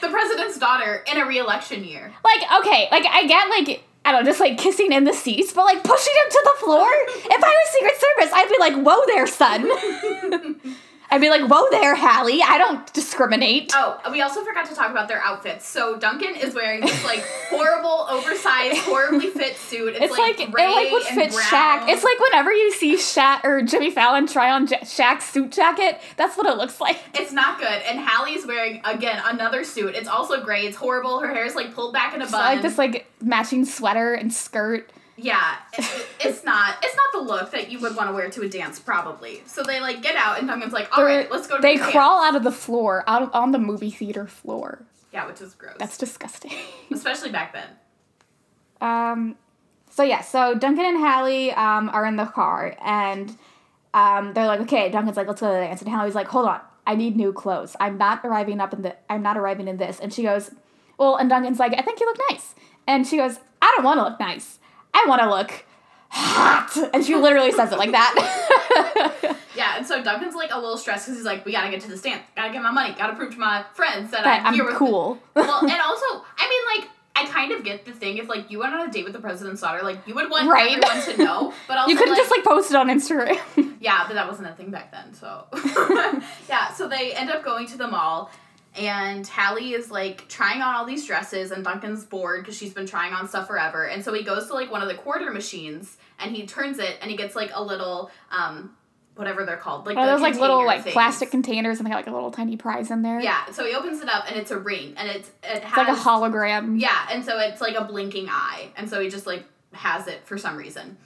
[0.00, 2.12] The president's daughter in a re-election year.
[2.22, 5.52] Like, okay, like I get like I don't know, just like kissing in the seats,
[5.52, 6.86] but like pushing him to the floor.
[6.88, 10.60] if I was Secret Service, I'd be like, "Whoa there, son."
[11.10, 12.42] I'd be like, "Whoa there, Hallie.
[12.42, 15.66] I don't discriminate." Oh, we also forgot to talk about their outfits.
[15.66, 19.94] So Duncan is wearing this like horrible, oversized, horribly fit suit.
[19.94, 21.44] It's, It's like, like, gray it like would fit brown.
[21.44, 21.88] Shaq.
[21.88, 26.00] It's like whenever you see Shaq or Jimmy Fallon try on Ja- Shaq's suit jacket,
[26.16, 26.98] that's what it looks like.
[27.14, 27.68] It's not good.
[27.88, 29.94] And Hallie's wearing again another suit.
[29.94, 30.66] It's also gray.
[30.66, 31.20] It's horrible.
[31.20, 32.26] Her hair is like pulled back in a bun.
[32.26, 34.90] It's like this like matching sweater and skirt.
[35.16, 36.76] Yeah, it- it's not.
[36.82, 39.42] It's not the look that you would want to wear to a dance, probably.
[39.46, 41.80] So they like get out, and Duncan's like, "All right, let's go." to They the
[41.82, 44.82] dance." crawl out of the floor, out of, on the movie theater floor.
[45.12, 45.76] Yeah, which is gross.
[45.78, 46.52] That's disgusting.
[46.92, 47.68] especially back then.
[48.80, 49.36] Um,
[49.90, 53.34] so yeah, so Duncan and Hallie um, are in the car, and
[53.94, 54.90] um, they're like, okay.
[54.90, 57.32] Duncan's like, let's go to the dance, and Hallie's like, hold on, I need new
[57.32, 57.74] clothes.
[57.80, 58.94] I'm not arriving up in the.
[59.08, 59.98] I'm not arriving in this.
[59.98, 60.50] And she goes,
[60.98, 62.54] well, and Duncan's like, I think you look nice,
[62.86, 64.58] and she goes, I don't want to look nice.
[64.96, 65.64] I want to look
[66.08, 69.32] hot, and she literally says it like that.
[69.56, 71.88] Yeah, and so Duncan's like a little stressed because he's like, "We gotta get to
[71.88, 72.22] the dance.
[72.36, 72.94] Gotta get my money.
[72.94, 75.18] Gotta prove to my friends that, That I'm, here I'm with cool.
[75.34, 76.04] well, and also,
[76.36, 78.18] I mean, like, I kind of get the thing.
[78.18, 80.46] If like you went on a date with the president's daughter, like you would want
[80.50, 80.76] Right.
[80.76, 81.54] everyone to know.
[81.66, 83.40] But also, you could like, just like posted on Instagram.
[83.80, 85.14] Yeah, but that wasn't a thing back then.
[85.14, 85.44] So
[86.50, 88.30] yeah, so they end up going to the mall,
[88.78, 92.86] and Hallie is like trying on all these dresses, and Duncan's bored because she's been
[92.86, 93.86] trying on stuff forever.
[93.86, 96.96] And so he goes to like one of the quarter machines, and he turns it,
[97.00, 98.74] and he gets like a little um
[99.14, 100.92] whatever they're called, like Oh, those like little like things.
[100.92, 103.18] plastic containers, and they got like a little tiny prize in there.
[103.18, 105.76] Yeah, so he opens it up, and it's a ring, and it's it has It's
[105.76, 106.78] like a hologram.
[106.80, 110.26] yeah, and so it's like a blinking eye, and so he just like has it
[110.26, 110.98] for some reason.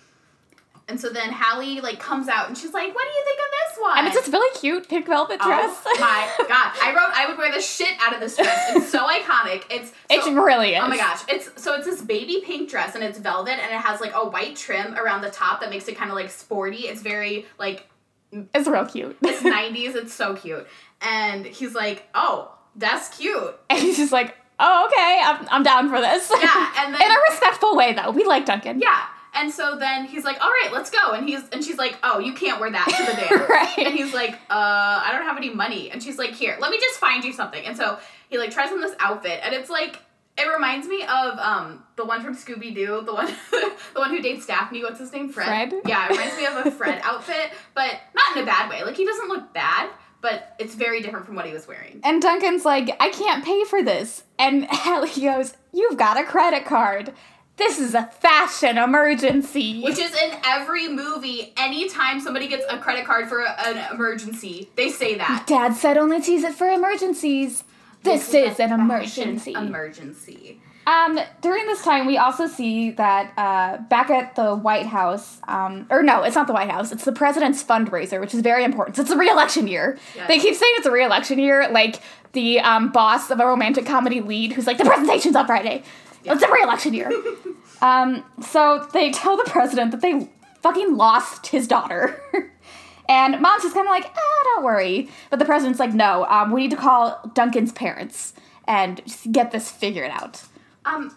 [0.91, 3.47] And so then Hallie like comes out and she's like, "What do you think of
[3.51, 5.81] this one?" And it's this really cute pink velvet oh dress.
[5.87, 6.73] Oh my god!
[6.83, 8.73] I wrote I would wear the shit out of this dress.
[8.77, 9.63] It's so iconic.
[9.71, 10.83] It's It's so- really is.
[10.83, 11.21] Oh my gosh!
[11.29, 14.29] It's so it's this baby pink dress and it's velvet and it has like a
[14.29, 16.89] white trim around the top that makes it kind of like sporty.
[16.89, 17.89] It's very like
[18.33, 19.17] It's real cute.
[19.23, 19.95] it's nineties.
[19.95, 20.67] It's so cute.
[21.01, 25.89] And he's like, "Oh, that's cute." and he's just like, oh, okay, I'm, I'm down
[25.89, 26.31] for this.
[26.31, 28.11] Yeah, and then In a respectful way, though.
[28.11, 28.79] We like Duncan.
[28.81, 29.07] yeah.
[29.35, 32.19] And so then he's like, "All right, let's go." And he's and she's like, "Oh,
[32.19, 33.87] you can't wear that to the dance." Right.
[33.87, 36.79] And he's like, "Uh, I don't have any money." And she's like, "Here, let me
[36.79, 40.01] just find you something." And so he like tries on this outfit, and it's like
[40.39, 44.23] it reminds me of um the one from Scooby Doo, the one the one who
[44.23, 44.83] dates Daphne.
[44.83, 45.29] What's his name?
[45.29, 45.71] Fred.
[45.71, 45.83] Fred?
[45.87, 48.83] Yeah, it reminds me of a Fred outfit, but not in a bad way.
[48.83, 49.91] Like he doesn't look bad,
[50.21, 52.01] but it's very different from what he was wearing.
[52.05, 54.25] And Duncan's like, I can't pay for this.
[54.39, 57.13] And Hallie goes, You've got a credit card.
[57.61, 59.83] This is a fashion emergency.
[59.83, 61.53] Which is in every movie.
[61.59, 65.47] Anytime somebody gets a credit card for a- an emergency, they say that.
[65.47, 67.65] Dad said only to use it for emergencies.
[68.03, 69.53] This, is, a an emergency.
[69.53, 70.59] Emergency.
[70.87, 75.87] Um, during this time, we also see that uh, back at the White House, um,
[75.91, 76.93] or no, it's not the White House.
[76.93, 78.97] It's the president's fundraiser, which is very important.
[78.97, 79.99] So it's a re-election year.
[80.17, 80.29] Yes.
[80.29, 82.01] They keep saying it's a re-election year, like
[82.33, 85.83] the um, boss of a romantic comedy lead who's like, the presentation's on Friday.
[86.25, 87.11] It's a re-election year.
[87.83, 90.29] um, so they tell the president that they
[90.61, 92.23] fucking lost his daughter.
[93.09, 95.09] and mom's just kind of like, ah, don't worry.
[95.31, 98.35] But the president's like, no, um, we need to call Duncan's parents
[98.67, 100.43] and just get this figured out.
[100.85, 101.17] Um,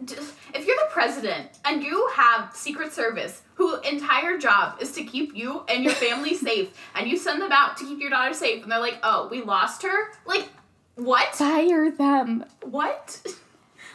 [0.00, 5.36] if you're the president and you have Secret Service, whose entire job is to keep
[5.36, 8.62] you and your family safe, and you send them out to keep your daughter safe,
[8.62, 10.48] and they're like, "Oh, we lost her." Like,
[10.94, 11.34] what?
[11.34, 12.44] Fire them.
[12.62, 13.26] What?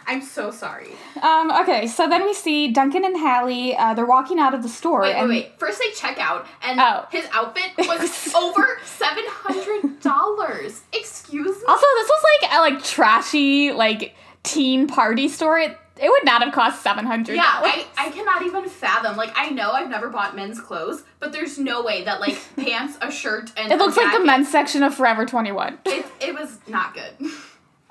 [0.07, 0.91] I'm so sorry.
[1.21, 3.75] Um, okay, so then we see Duncan and Hallie.
[3.75, 5.01] Uh, they're walking out of the store.
[5.01, 5.59] Wait, wait, wait.
[5.59, 7.05] First they check out, and Oh.
[7.11, 10.81] his outfit was over seven hundred dollars.
[10.93, 11.63] Excuse me.
[11.67, 15.57] Also, this was like a like trashy like teen party store.
[15.59, 17.35] It, it would not have cost seven hundred.
[17.35, 19.15] Yeah, I, I cannot even fathom.
[19.15, 22.97] Like, I know I've never bought men's clothes, but there's no way that, like, pants,
[22.99, 25.77] a shirt, and it looks like the men's section of Forever Twenty One.
[25.85, 27.29] It, it was not good.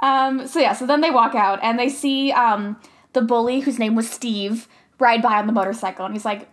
[0.02, 2.76] Um, so yeah, so then they walk out and they see um
[3.12, 6.48] the bully whose name was Steve ride by on the motorcycle, and he's like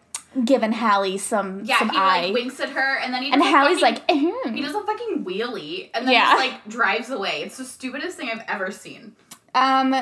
[0.45, 3.41] giving Hallie some Yeah, some he, eye, like, winks at her, and then he and
[3.41, 6.25] Hallie's fucking- like, "Ahem." He does a fucking wheelie, and then Yeah.
[6.25, 7.41] just, like, drives away.
[7.43, 9.15] It's the stupidest thing I've ever seen.
[9.55, 9.95] Um,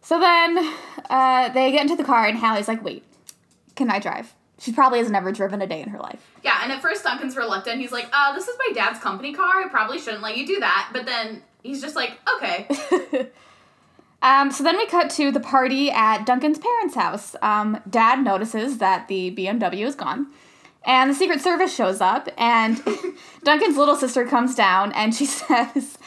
[0.00, 0.58] so then
[1.10, 3.02] uh, they get into the car, and Hallie's like, "Wait,
[3.74, 6.20] can I drive?" She probably has never driven a day in her life.
[6.44, 7.80] Yeah, and at first Duncan's reluctant.
[7.80, 9.64] He's like, uh, this is my dad's company car.
[9.64, 10.90] I probably shouldn't let you do that.
[10.92, 12.68] But then he's just like, okay.
[14.22, 17.34] Um, so then we cut to the party at Duncan's parents' house.
[17.42, 20.28] Um, Dad notices that the BMW is gone,
[20.84, 22.80] and the Secret Service shows up, and
[23.42, 25.98] Duncan's little sister comes down, and she says,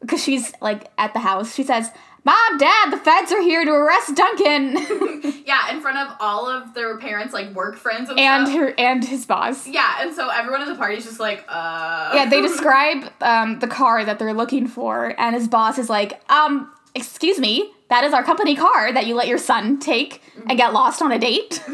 [0.00, 1.52] because she's like at the house.
[1.54, 1.90] She says,
[2.24, 4.76] "Mom, Dad, the feds are here to arrest Duncan
[5.46, 8.58] Yeah, in front of all of their parents, like work friends and, and stuff.
[8.58, 12.12] her and his boss." Yeah, and so everyone at the party is just like, uh.
[12.14, 16.20] Yeah, they describe um, the car that they're looking for, and his boss is like,
[16.30, 20.56] um, excuse me, that is our company car that you let your son take and
[20.56, 21.62] get lost on a date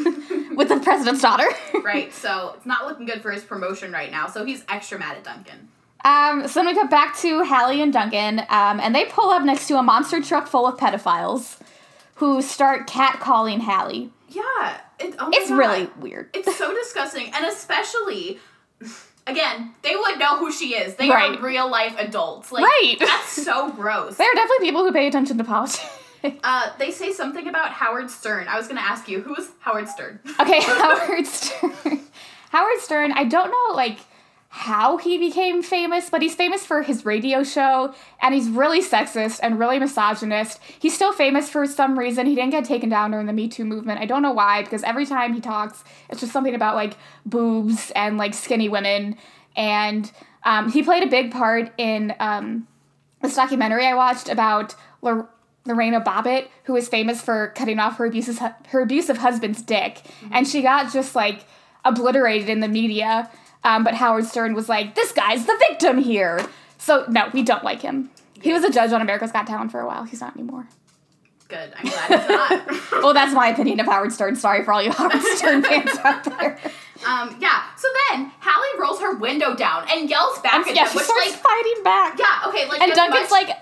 [0.56, 1.46] with the president's daughter.
[1.84, 5.16] right, so it's not looking good for his promotion right now, so he's extra mad
[5.16, 5.68] at Duncan.
[6.04, 9.42] Um, so then we cut back to Hallie and Duncan, um, and they pull up
[9.42, 11.58] next to a monster truck full of pedophiles
[12.16, 14.10] who start catcalling Hallie.
[14.28, 15.58] Yeah, it, oh It's God.
[15.58, 16.30] really weird.
[16.34, 18.38] It's so disgusting, and especially,
[19.26, 20.94] again, they would know who she is.
[20.94, 21.38] They Right.
[21.38, 22.50] are real life adults.
[22.52, 22.96] Like, Right.
[22.98, 24.16] That's so gross.
[24.16, 25.86] There are definitely people who pay attention to politics.
[26.44, 28.46] Uh, they say something about Howard Stern.
[28.46, 30.20] I was gonna ask you, who is Howard Stern?
[30.38, 31.72] Okay, Howard Stern.
[32.50, 34.00] Howard Stern, I don't know like
[34.52, 39.38] how he became famous, but he's famous for his radio show and he's really sexist
[39.42, 40.58] and really misogynist.
[40.78, 42.26] He's still famous for some reason.
[42.26, 44.00] He didn't get taken down during the Me Too movement.
[44.00, 47.92] I don't know why because every time he talks, it's just something about like boobs
[47.94, 49.16] and like skinny women
[49.56, 50.10] and
[50.44, 52.66] um, he played a big part in um,
[53.22, 55.28] this documentary I watched about Lor-
[55.66, 60.00] Lorena Bobbitt, who is famous for cutting off her abusive her abusive husband's dick,
[60.32, 61.44] and she got just like
[61.84, 63.30] obliterated in the media.
[63.64, 66.46] Um, but Howard Stern was like, "This guy's the victim here."
[66.78, 68.10] So no, we don't like him.
[68.40, 70.04] He was a judge on America's Got Talent for a while.
[70.04, 70.66] He's not anymore.
[71.48, 71.72] Good.
[71.76, 72.80] I'm glad it's not.
[73.02, 74.36] Well, that's my opinion of Howard Stern.
[74.36, 76.58] Sorry for all you Howard Stern fans out there.
[77.06, 77.62] um, yeah.
[77.76, 80.96] So then Hallie rolls her window down and yells back And at yeah, them, she
[80.98, 82.18] which starts like, fighting back.
[82.18, 83.56] yeah, okay, like and Duncan's much- like,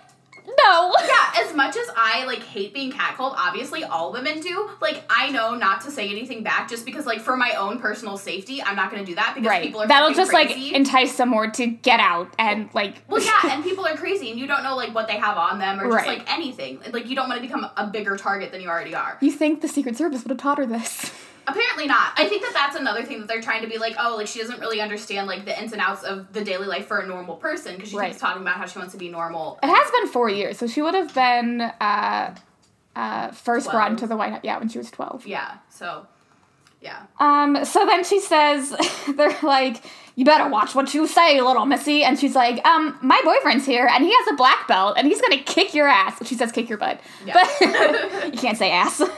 [0.64, 4.70] "No." Yeah, as much as I like hate being catcalled, obviously all women do.
[4.80, 8.16] Like I know not to say anything back just because like for my own personal
[8.16, 9.62] safety, I'm not gonna do that because Right.
[9.62, 10.64] people are That'll just crazy.
[10.66, 12.96] like entice some more to get out and like.
[13.08, 15.58] Well, yeah, and people are crazy, and you don't know like what they have on
[15.58, 16.18] them or just Right.
[16.18, 16.80] like anything.
[16.92, 19.18] Like you don't want to become a bigger target than you already are.
[19.20, 21.10] You think the Secret Service would have taught her this?
[21.48, 22.12] Apparently not.
[22.16, 24.38] I think that that's another thing that they're trying to be like, oh, like she
[24.40, 27.36] doesn't really understand like the ins and outs of the daily life for a normal
[27.36, 28.08] person because she Right.
[28.10, 29.58] keeps talking about how she wants to be normal.
[29.62, 32.34] It has been four years, so she would have been uh,
[32.94, 34.40] uh, first brought into the White House.
[34.44, 35.26] Yeah, when she was twelve.
[35.26, 35.54] Yeah.
[35.70, 36.06] So,
[36.80, 37.02] yeah.
[37.18, 37.64] Um.
[37.64, 38.74] So then she says,
[39.16, 39.82] "They're like,
[40.16, 43.88] you better watch what you say, little missy." And she's like, "Um, my boyfriend's here,
[43.90, 46.68] and he has a black belt, and he's gonna kick your ass." She says, "Kick
[46.68, 47.34] your butt," Yeah.
[47.34, 49.00] but you can't say ass.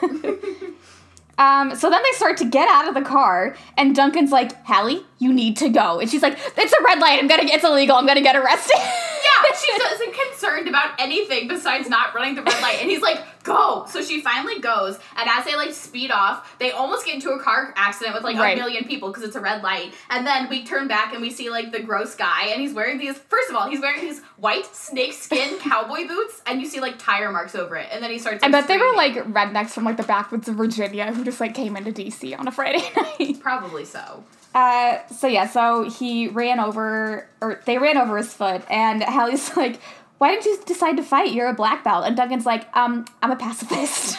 [1.41, 5.07] Um, so then they start to get out of the car, and Duncan's like, Hallie,
[5.21, 6.01] you need to go.
[6.01, 7.21] And she's like, It's a red light.
[7.21, 7.95] I'm gonna, it's illegal.
[7.97, 8.75] I'm gonna get arrested.
[8.77, 12.79] Yeah, she isn't concerned about anything besides not running the red light.
[12.81, 13.85] And he's like, go.
[13.89, 14.99] So she finally goes.
[15.17, 18.37] And as they like speed off, they almost get into a car accident with like
[18.37, 18.57] Right.
[18.57, 19.93] a million people because it's a red light.
[20.09, 22.47] And then we turn back and we see like the gross guy.
[22.49, 26.41] And he's wearing these, first of all, he's wearing these white snakeskin cowboy boots.
[26.47, 27.89] And you see like tire marks over it.
[27.93, 30.49] And then he starts I like, bet they were like rednecks from like the backwoods
[30.49, 32.83] of Virginia who just like came into DC on a Friday
[33.21, 33.41] night.
[33.41, 34.25] Probably so.
[34.55, 39.57] Uh, so yeah, so he ran over, or they ran over his foot, and Hallie's
[39.57, 39.81] like,
[40.19, 41.33] "Why didn't you decide to fight?
[41.33, 44.19] You're a black belt." And Duncan's like, "Um, I'm a pacifist."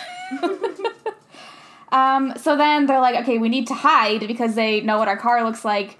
[1.91, 5.17] um, so then they're like, "Okay, we need to hide because they know what our
[5.17, 5.97] car looks like,"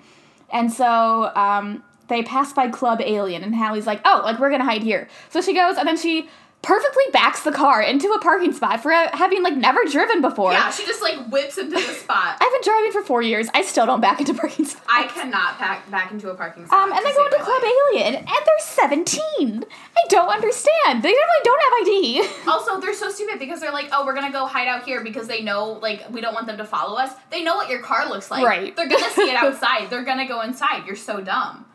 [0.50, 4.64] and so um, they pass by Club Alien, and Hallie's like, "Oh, like we're gonna
[4.64, 6.30] hide here." So she goes, and then she
[6.62, 10.52] perfectly backs the car into a parking spot for having like never driven before.
[10.52, 12.38] Yeah, she just like whips into the spot.
[12.40, 13.48] I've been driving for four years.
[13.54, 14.86] I still don't back into parking spots.
[14.88, 16.80] I cannot pack back into a parking spot.
[16.80, 17.72] Um, and they go into Club life.
[17.94, 19.64] Alien, and they're 17.
[19.64, 21.02] I don't understand.
[21.04, 22.28] They definitely don't have ID.
[22.52, 25.28] Also, they're so stupid because they're like, oh, we're gonna go hide out here because
[25.28, 27.12] they know, like, we don't want them to follow us.
[27.30, 28.44] They know what your car looks like.
[28.46, 28.76] Right.
[28.76, 29.90] They're gonna see it outside.
[29.90, 30.86] they're gonna go inside.
[30.86, 31.66] You're so dumb.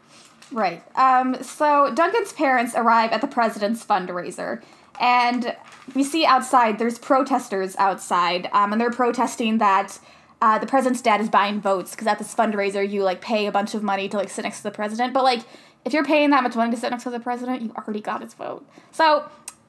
[0.53, 0.83] Right.
[0.96, 4.62] Um, so Duncan's parents arrive at the president's fundraiser,
[5.00, 5.56] and
[5.94, 9.98] we see outside there's protesters outside, um, and they're protesting that
[10.42, 13.52] uh, the president's dad is buying votes because at this fundraiser you like pay a
[13.52, 15.40] bunch of money to like sit next to the president, but like
[15.85, 18.20] if you're paying that much money to sit next to the president, you already got
[18.22, 18.66] his vote.
[18.92, 19.28] So.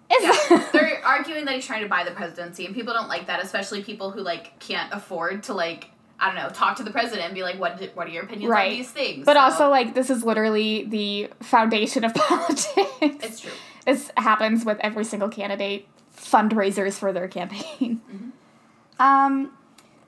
[0.10, 0.66] It's Yeah.
[0.72, 3.84] they're arguing that he's trying to buy the presidency, and people don't like that, especially
[3.84, 5.90] people who like can't afford to like.
[6.18, 6.48] I don't know.
[6.50, 7.80] Talk to the president and be like, "What?
[7.94, 8.72] What are your opinions Right.
[8.72, 12.78] on these things?" But So, also, like, this is literally the foundation of politics.
[13.02, 13.52] it's true.
[13.88, 18.02] This happens with every single candidate fundraisers for their campaign.
[19.00, 19.52] Um,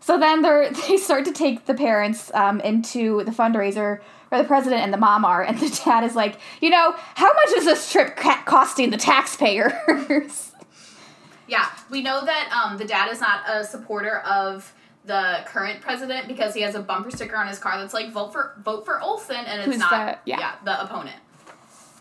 [0.02, 4.48] so then they they start to take the parents um, into the fundraiser where the
[4.48, 7.66] president and the mom are, and the dad is like, you know, how much is
[7.66, 10.52] this trip ca- costing the taxpayers?
[11.48, 14.72] Yeah, we know that um, the dad is not a supporter of
[15.06, 18.32] the current president because he has a bumper sticker on his car that's like vote
[18.32, 20.40] for vote for Olson and it's Who's not the- yeah.
[20.40, 21.16] yeah the opponent.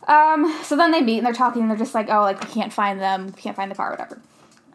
[0.09, 2.49] Um, so then they meet and they're talking and they're just like, oh, like we
[2.51, 4.21] can't find them, we can't find the car, whatever.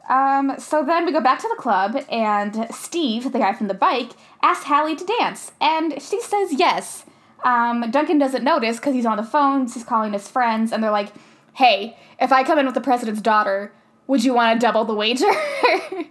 [0.09, 3.73] Um, so then we go back to the club and Steve, the guy from the
[3.73, 4.11] bike,
[4.43, 7.05] asks Hallie to dance, and she says yes.
[7.43, 10.91] Um, Duncan doesn't notice because he's on the phone, he's calling his friends, and they're
[10.91, 11.09] like,
[11.55, 13.73] hey, if I come in with the president's daughter,
[14.07, 15.25] would you want to double the wager?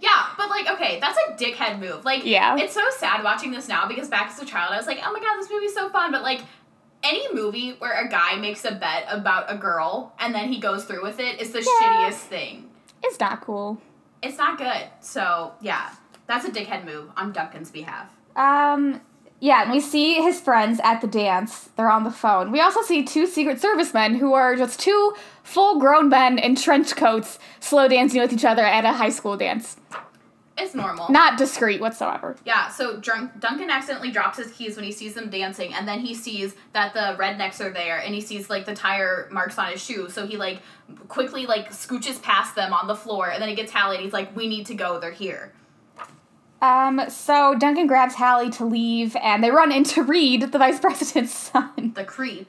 [0.01, 2.03] Yeah, but like, okay, that's a dickhead move.
[2.03, 2.57] Like, Yeah.
[2.57, 5.11] it's so sad watching this now because back as a child, I was like, oh
[5.13, 6.11] my god, this movie's so fun.
[6.11, 6.41] But like,
[7.03, 10.85] any movie where a guy makes a bet about a girl and then he goes
[10.85, 12.09] through with it is the Yeah.
[12.09, 12.69] shittiest thing.
[13.03, 13.79] it's not cool.
[14.21, 14.83] It's not good.
[15.01, 15.89] So yeah,
[16.27, 18.07] that's a dickhead move on Duncan's behalf.
[18.35, 19.01] Um,
[19.41, 21.69] yeah, and we see his friends at the dance.
[21.75, 22.49] They're on the phone.
[22.51, 26.55] We also see two Secret Service men who are just two full grown men in
[26.55, 29.75] trench coats slow dancing with each other at a high school dance.
[30.57, 31.09] It's normal.
[31.09, 32.35] Not discreet whatsoever.
[32.45, 35.99] Yeah, so drunk, Duncan accidentally drops his keys when he sees them dancing, and then
[35.99, 39.71] he sees that the rednecks are there, and he sees like the tire marks on
[39.71, 40.09] his shoe.
[40.09, 40.61] So he like
[41.07, 44.13] quickly like scooches past them on the floor, and then he gets Hallie, and he's
[44.13, 44.99] like, "We need to go.
[44.99, 45.53] They're here."
[46.61, 51.33] Um, so Duncan grabs Hallie to leave, and they run into Reed, the vice president's
[51.51, 51.93] son.
[51.95, 52.47] The creep.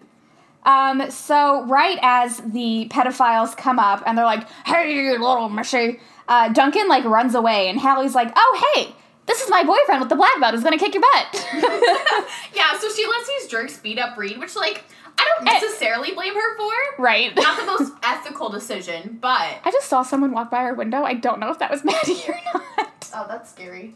[0.65, 6.49] Um, so right as the pedophiles come up and they're like, "Hey, little missy," uh,
[6.51, 8.95] Duncan like runs away, and Hallie's like, "Oh, hey,
[9.27, 10.55] this is my boyfriend with the black belt.
[10.55, 11.47] Who's gonna kick your butt."
[12.55, 14.85] Yeah, so she lets these jerks beat up Reed, which like
[15.19, 15.53] I don't Eh.
[15.61, 17.03] necessarily blame her for.
[17.03, 17.35] right.
[17.37, 21.03] Not the most ethical decision, but I just saw someone walk by our window.
[21.03, 23.07] I don't know if that was Maddie or not.
[23.15, 23.95] oh, that's scary.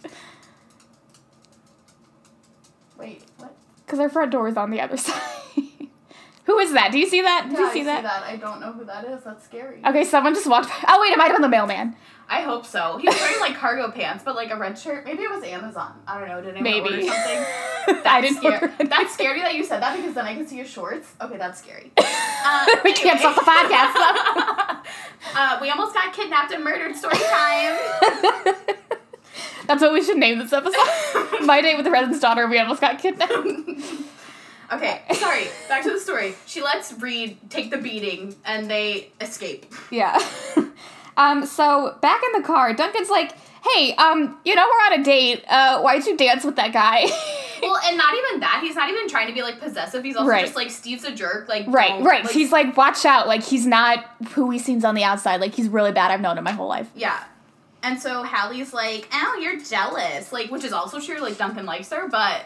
[2.99, 3.55] Wait, what?
[3.87, 5.21] Because our front door is on the other side.
[6.49, 6.93] Who is that?
[6.93, 7.47] Do you see that?
[7.51, 8.07] Did you see that?
[8.07, 9.23] I don't know who that is.
[9.23, 9.83] That's scary.
[9.87, 10.77] Okay, someone just walked by.
[10.89, 11.95] Oh, wait, it might have been the mailman.
[12.27, 12.97] I hope so.
[12.97, 15.05] He was wearing like cargo pants, but like a red shirt.
[15.05, 15.93] Maybe it was Amazon.
[16.07, 16.41] I don't know.
[16.41, 16.89] Did anyone Maybe.
[16.89, 18.03] order something?
[18.07, 18.89] I didn't order anything.
[18.89, 21.07] That's scary that you said that because then I can see your shorts.
[21.21, 21.93] Okay, that's scary.
[22.51, 23.93] Uh, we can't stop the podcast,
[25.35, 26.97] uh, we almost got kidnapped and murdered.
[26.97, 27.77] Story time.
[29.67, 31.45] That's what we should name this episode.
[31.45, 32.47] My date with the president's daughter.
[32.47, 33.33] We almost got kidnapped.
[34.73, 35.45] Okay, sorry.
[35.69, 36.35] Back to the story.
[36.47, 39.67] She lets Reed take the beating, and they escape.
[39.91, 40.19] Yeah.
[41.17, 41.47] um.
[41.47, 43.33] So back in the car, Duncan's like,
[43.73, 45.45] "Hey, um, you know we're on a date.
[45.49, 47.07] Uh, why'd you dance with that guy?"
[47.61, 48.61] Well, and not even that.
[48.63, 50.05] He's not even trying to be like possessive.
[50.05, 50.45] He's also Right.
[50.45, 51.49] just like Steve's a jerk.
[51.49, 51.89] Like right.
[51.89, 52.23] don't- Right.
[52.25, 53.27] like, He's like, "Watch out!
[53.27, 55.41] Like he's not who he seems on the outside.
[55.41, 56.13] Like he's really bad.
[56.13, 57.19] I've known him my whole life." Yeah.
[57.83, 61.19] And so Hallie's like, "Oh, you're jealous," like, which is also true.
[61.19, 62.43] Like Duncan likes her, but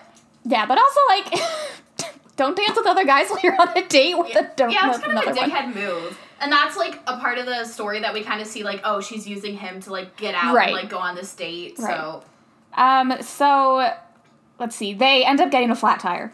[0.46, 1.42] Yeah, but also like,
[2.36, 4.98] don't dance with other guys while you're on a date with a don't yeah, it's
[4.98, 5.50] kind of a another one.
[5.50, 6.18] dickhead move.
[6.40, 9.00] And that's like a part of the story that we kind of see, like, oh,
[9.00, 10.68] she's using him to like get out Right.
[10.68, 11.78] and like go on this date.
[11.78, 11.96] Right.
[11.96, 12.24] So
[12.76, 13.92] Um, so
[14.58, 14.92] let's see.
[14.92, 16.32] They end up getting a flat tire.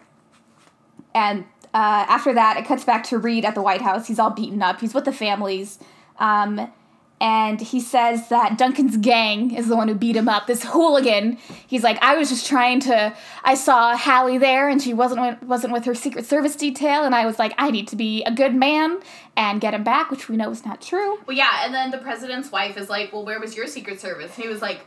[1.14, 1.44] And
[1.74, 4.07] uh, after that, it cuts back to Reed at the White House.
[4.09, 4.80] He's all beaten up.
[4.80, 5.78] He's with the families.
[6.18, 6.72] Um,
[7.20, 10.46] and he says that Duncan's gang is the one who beat him up.
[10.46, 11.38] This hooligan.
[11.66, 13.14] He's like, I was just trying to.
[13.44, 17.14] I saw Hallie there, and she wasn't with, wasn't with her Secret Service detail, and
[17.14, 19.00] I was like, I need to be a good man
[19.36, 21.18] and get him back, which we know is not true.
[21.26, 24.34] Well, yeah, and then the president's wife is like, "Well, where was your Secret Service?"
[24.34, 24.80] And he was like,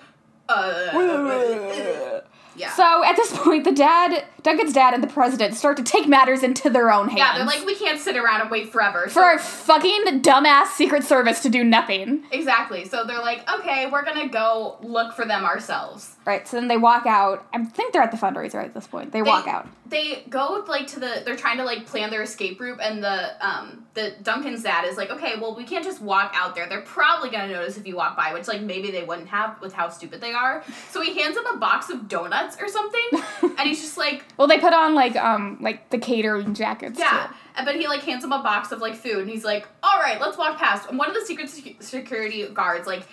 [0.49, 2.20] "Uh,
[2.56, 6.08] yeah." So at this point, the dad, Duncan's dad, and the president start to take
[6.08, 7.20] matters into their own hands.
[7.20, 11.04] yeah, they're like, "We can't sit around and wait forever." for our fucking dumbass Secret
[11.04, 12.24] Service to do nothing.
[12.32, 12.86] exactly.
[12.86, 16.78] So they're like, "Okay, we're gonna go look for them ourselves." Right, so then they
[16.78, 17.45] walk out.
[17.54, 19.12] I think they're at the fundraiser at this point.
[19.12, 19.68] They, walk out.
[19.91, 21.21] They go like to the.
[21.25, 24.95] They're trying to like plan their escape route, and the um the Duncan's dad is
[24.95, 26.67] like, okay, well we can't just walk out there.
[26.69, 29.73] They're probably gonna notice if you walk by, which like maybe they wouldn't have with
[29.73, 30.63] how stupid they are.
[30.91, 33.21] So he hands him a box of donuts or something,
[33.59, 36.97] and he's just like, Well, they put on like um like the catering jackets.
[36.97, 37.27] yeah.
[37.27, 37.33] too.
[37.57, 39.99] And but he like hands him a box of like food, and he's like, all
[39.99, 40.87] right, let's walk past.
[40.89, 43.03] And one of the secret sec- security guards like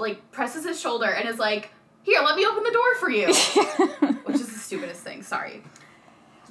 [0.00, 1.70] like presses his shoulder and is like,
[2.04, 3.26] here, let me open the door for you,
[4.24, 5.22] which is stupidest thing.
[5.22, 5.62] Sorry.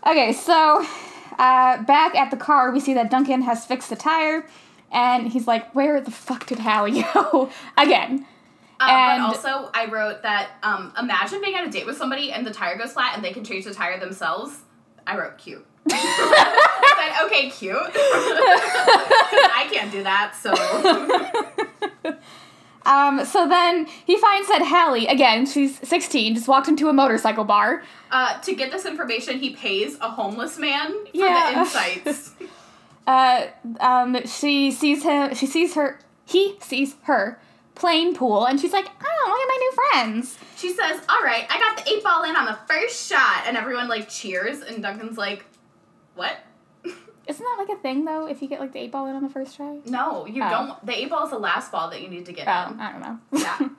[0.05, 0.85] okay, so
[1.39, 4.45] uh, back at the car, we see that Duncan has fixed the tire,
[4.91, 8.25] and he's like, "Where the fuck did Hallie go again?"
[8.79, 12.31] Um, And- but also, I wrote that um, imagine being on a date with somebody
[12.33, 14.57] and the tire goes flat and they can change the tire themselves.
[15.07, 15.65] I wrote cute.
[15.91, 17.75] I said, okay, cute.
[17.77, 20.51] I can't do that, so.
[22.85, 27.43] Um, so then he finds that Hallie, again, she's 16, just walked into a motorcycle
[27.45, 27.83] bar.
[28.11, 31.51] Uh, to get this information, he pays a homeless man for Yeah.
[31.53, 32.31] the insights.
[33.07, 33.47] Uh,
[33.79, 37.39] um, she sees him, she sees her, he sees her
[37.75, 39.71] playing pool, and she's like, oh, look at my new
[40.11, 40.37] friends.
[40.57, 43.43] She says, all right, I got the eight ball in on the first shot.
[43.47, 44.61] And everyone, like, cheers.
[44.61, 45.43] And Duncan's like,
[46.15, 46.37] what?
[47.27, 48.27] Isn't that like a thing though?
[48.27, 49.77] If you get like the eight ball in on the first try?
[49.85, 50.49] No, you Oh.
[50.49, 50.85] don't.
[50.85, 52.79] The eight ball is the last ball that you need to get Oh, in.
[52.79, 53.19] I don't know.
[53.31, 53.69] Yeah.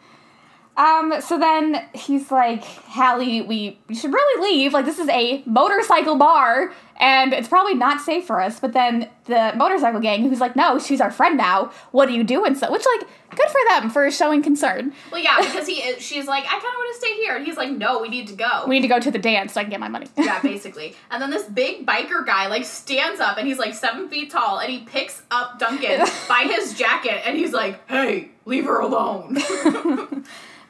[0.77, 4.73] Um, so then he's like, Hallie, we, we should really leave.
[4.73, 8.59] Like, this is a motorcycle bar, and it's probably not safe for us.
[8.59, 11.71] But then the motorcycle gang, who's like, no, she's our friend now.
[11.93, 12.57] What are you doing?
[12.57, 14.93] So, which, like, good for them for showing concern.
[15.11, 17.45] Well, yeah, because he is, she's like, I kind of want to stay here, and
[17.47, 18.65] he's like, No, we need to go.
[18.67, 20.07] We need to go to the dance so I can get my money.
[20.17, 20.95] yeah, basically.
[21.11, 24.59] And then this big biker guy like stands up, and he's like seven feet tall,
[24.59, 29.37] and he picks up Duncan by his jacket, and he's like, Hey, leave her alone.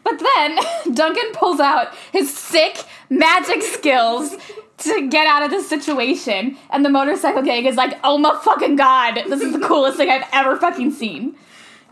[0.04, 0.58] But then
[0.94, 4.36] Duncan pulls out his sick magic skills
[4.76, 8.76] to get out of this situation, and the motorcycle gang is like, oh my fucking
[8.76, 11.36] god, this is the coolest thing I've ever fucking seen.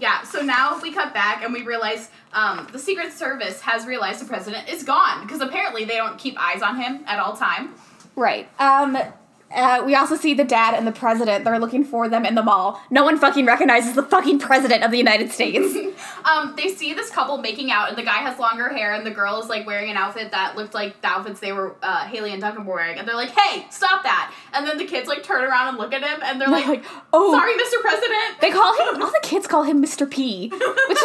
[0.03, 4.21] Yeah, so now we cut back and we realize um, the Secret Service has realized
[4.21, 7.77] the president is gone because apparently they don't keep eyes on him at all time.
[8.17, 8.49] Right.
[8.61, 8.99] Um,
[9.55, 11.45] uh, we also see the dad and the president.
[11.45, 12.81] They're looking for them in the mall.
[12.91, 15.77] No one fucking recognizes the fucking president of the United States.
[16.25, 19.11] Um, they see this couple making out, and the guy has longer hair, and the
[19.11, 22.31] girl is like wearing an outfit that looked like the outfits they were uh, Haley
[22.33, 25.25] and Duncan were wearing, and they're like, "Hey, stop that!" And then the kids like
[25.25, 27.81] turn around and look at him, and they're like, like, oh, "Sorry, Mr.
[27.81, 29.03] President." They call him.
[29.03, 30.09] All the kids call him Mr.
[30.09, 30.49] P,
[30.89, 30.99] which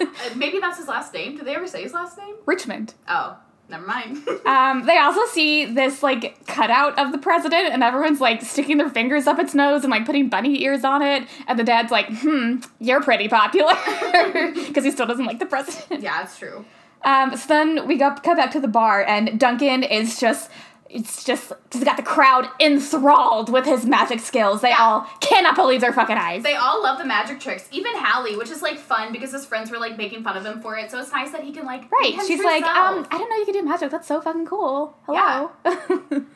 [0.00, 1.36] Uh, Maybe that's his last name.
[1.36, 2.36] Did they ever say his last name?
[2.46, 2.94] Richmond.
[3.08, 3.36] Oh,
[3.68, 4.18] never mind.
[4.46, 8.88] Um, they also see this like cutout of the president, and everyone's like sticking their
[8.88, 11.24] fingers up its nose and like putting bunny ears on it.
[11.48, 13.74] And the dad's like, "Hmm, you're pretty popular,"
[14.54, 16.00] because he still doesn't like the president.
[16.00, 16.64] yeah, it's true.
[17.04, 20.48] Um, so then we go come back to the bar, and Duncan is just.
[20.88, 24.60] It's just he's got the crowd enthralled with his magic skills.
[24.60, 24.80] They Yeah.
[24.82, 26.42] all cannot believe their fucking eyes.
[26.42, 27.68] They all love the magic tricks.
[27.72, 30.60] Even Hallie, which is like fun because his friends were like making fun of him
[30.60, 30.90] for it.
[30.90, 32.14] So it's nice that he can like Right.
[32.26, 33.90] She's like, um, I don't know you can do magic.
[33.90, 34.96] That's so fucking cool.
[35.06, 35.50] Hello.
[35.64, 36.26] um,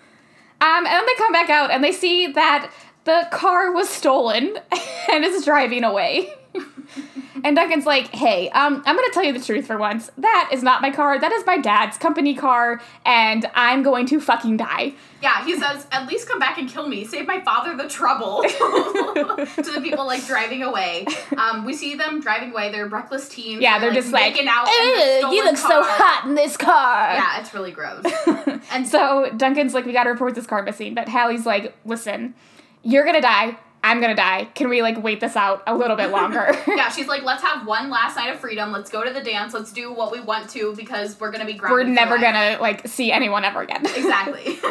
[0.60, 2.70] and then they come back out and they see that
[3.04, 4.56] the car was stolen
[5.12, 6.34] and is driving away.
[7.44, 10.10] and Duncan's like, hey, um, I'm gonna tell you the truth for once.
[10.18, 11.18] That is not my car.
[11.18, 14.94] That is my dad's company car, and I'm going to fucking die.
[15.22, 17.04] Yeah, he says, at least come back and kill me.
[17.04, 18.42] Save my father the trouble.
[18.42, 21.06] to the people like driving away.
[21.36, 22.72] Um, we see them driving away.
[22.72, 23.60] They're reckless teens.
[23.60, 24.66] Yeah, they're just like, making out.
[24.66, 27.14] in the "Ugh, you look so hot in this car.
[27.14, 28.04] Yeah, it's really gross.
[28.72, 30.94] And So Duncan's like, we gotta report this car missing.
[30.94, 32.34] But Hallie's like, listen,
[32.82, 33.58] you're gonna die.
[33.82, 34.44] I'm gonna die.
[34.54, 36.54] Can we like wait this out a little bit longer?
[36.68, 38.72] yeah, she's like, let's have one last night of freedom.
[38.72, 39.54] Let's go to the dance.
[39.54, 41.88] Let's do what we want to because we're gonna be grounded.
[41.88, 43.84] We're never life." gonna like see anyone ever again.
[43.96, 44.58] Exactly.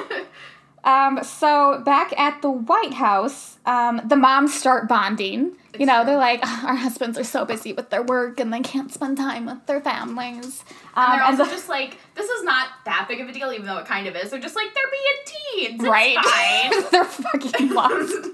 [0.81, 5.57] Um, so back at the White House, um, the moms start bonding.
[5.77, 6.05] You know, true.
[6.05, 9.17] they're like, "Ah, our husbands are so busy with their work and they can't spend
[9.17, 10.63] time with their families.
[10.95, 13.51] Um, And they're also the- just like, this is not that big of a deal,
[13.51, 14.31] even though it kind of is.
[14.31, 15.83] They're just like, they're being teens.
[15.83, 16.17] It's right?
[16.17, 16.91] fine.
[16.91, 18.27] they're fucking lost.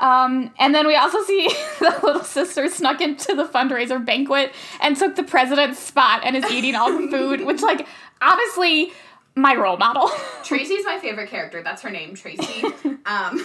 [0.00, 4.96] Um, and then we also see the little sister snuck into the fundraiser banquet and
[4.96, 7.86] took the president's spot and is eating all the food, which, like,
[8.20, 8.92] honestly,
[9.34, 10.08] my role model.
[10.44, 11.62] Tracy's my favorite character.
[11.62, 12.64] That's her name, Tracy.
[13.06, 13.44] um,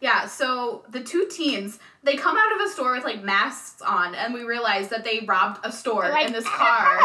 [0.00, 1.78] yeah, so the two teens,
[2.08, 5.20] they come out of a store with like masks on, and we realize that they
[5.26, 6.98] robbed a store Like, in this car.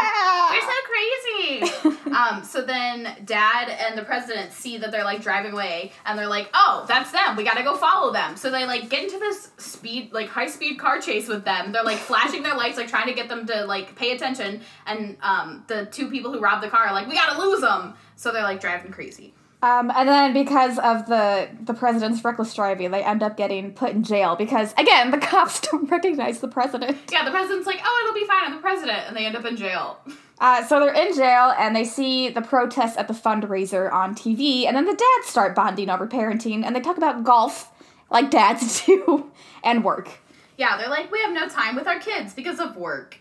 [0.50, 1.72] They're so crazy.
[2.10, 6.18] "Ah." um, so then dad and the president see that they're like driving away and
[6.18, 7.36] they're like, oh, that's them.
[7.36, 8.36] We gotta go follow them.
[8.36, 11.72] So they like get into this speed, like high speed car chase with them.
[11.72, 14.62] They're like flashing their lights, like trying to get them to like pay attention.
[14.86, 17.94] And um, the two people who robbed the car are like, we gotta lose them.
[18.16, 19.34] So they're like driving crazy.
[19.64, 23.92] Um, and then because of the the president's reckless driving, they end up getting put
[23.92, 26.98] in jail because again the cops don't recognize the president.
[27.10, 28.42] Yeah, the president's like, oh, it'll be fine.
[28.44, 29.08] I'm the president.
[29.08, 29.98] And they end up in jail.
[30.40, 34.66] Uh, so they're in jail and they see the protests at the fundraiser on TV,
[34.66, 37.70] and then the dads start bonding over parenting, and they talk about golf
[38.10, 39.30] like dads do
[39.62, 40.10] and work.
[40.58, 43.18] Yeah, they're like, we have no time with our kids because of work.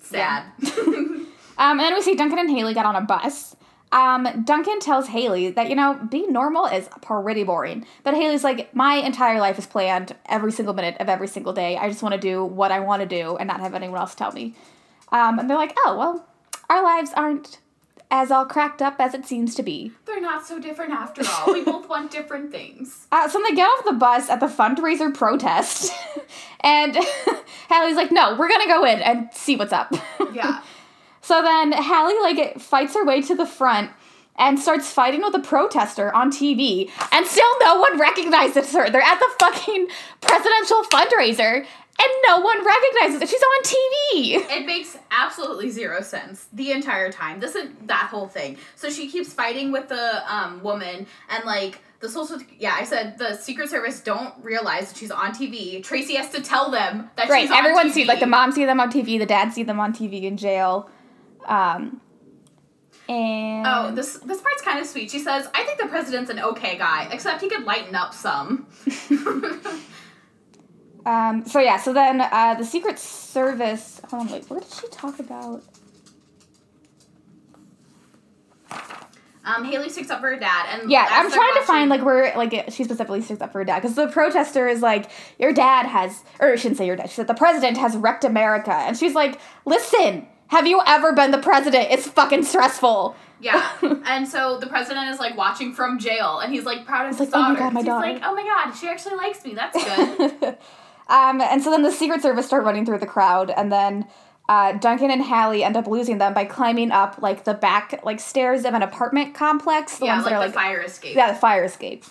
[0.00, 0.52] Sad.
[1.60, 3.54] Um, and then we see Duncan and Haley get on a bus.
[3.92, 7.84] Um, Duncan tells Haley that, you know, being normal is pretty boring.
[8.04, 11.76] But Haley's like, my entire life is planned every single minute of every single day.
[11.76, 14.14] I just want to do what I want to do and not have anyone else
[14.14, 14.54] tell me.
[15.10, 16.26] Um, and they're like, oh, well,
[16.68, 17.58] our lives aren't
[18.12, 19.92] as all cracked up as it seems to be.
[20.04, 21.52] they're not so different after all.
[21.52, 23.06] We both want different things.
[23.12, 25.92] Uh, so they get off the bus at the fundraiser protest,
[26.60, 26.96] and
[27.68, 29.92] Hallie's like, "No, we're gonna go in and see what's up."
[30.32, 30.60] Yeah.
[31.30, 33.92] So then Hallie like fights her way to the front
[34.34, 38.90] and starts fighting with a protester on TV, and still no one recognizes her.
[38.90, 39.86] They're at the fucking
[40.20, 43.28] presidential fundraiser, and no one recognizes it.
[43.28, 44.56] She's on TV.
[44.56, 47.38] It makes absolutely zero sense the entire time.
[47.38, 48.56] This is that whole thing.
[48.74, 52.40] So she keeps fighting with the um, woman, and like the social.
[52.58, 55.80] Yeah, I said the Secret Service don't realize that she's on TV.
[55.80, 57.42] Tracy has to tell them that Right.
[57.42, 59.78] she's on Everyone sees like the mom see them on TV, the dad see them
[59.78, 60.90] on TV in jail.
[61.50, 62.00] Um,
[63.08, 65.10] and Oh, this this part's kind of sweet.
[65.10, 68.66] She says, "I think the president's an okay guy, except he could lighten up some."
[71.06, 74.02] Um, so yeah, so then uh, the Secret Service.
[74.10, 74.44] Hold on, wait.
[74.50, 75.62] What did she talk about?
[79.44, 82.36] um, Haley sticks up for her dad, and Yeah, I'm trying to find like where
[82.36, 85.52] like it- she specifically sticks up for her dad because the protester is like, your
[85.54, 87.08] dad has, or I shouldn't say your dad.
[87.08, 91.30] She said the president has wrecked America, and she's like, listen, have you ever been
[91.30, 91.88] the president?
[91.90, 93.14] It's fucking stressful.
[93.40, 93.70] Yeah,
[94.04, 97.20] and so the president is like watching from jail, and he's like proud of his
[97.20, 97.58] like, "Oh my.
[97.58, 99.54] God, my he's daughter." like, "Oh my god, she actually likes me.
[99.54, 100.58] That's good."
[101.08, 104.06] um, and so then the Secret Service start running through the crowd, and then
[104.48, 108.18] uh, Duncan and Hallie end up losing them by climbing up like the back like
[108.18, 109.98] stairs of an apartment complex.
[109.98, 111.16] The yeah, ones like that are the like fire escape.
[111.16, 112.04] yeah, the fire escape.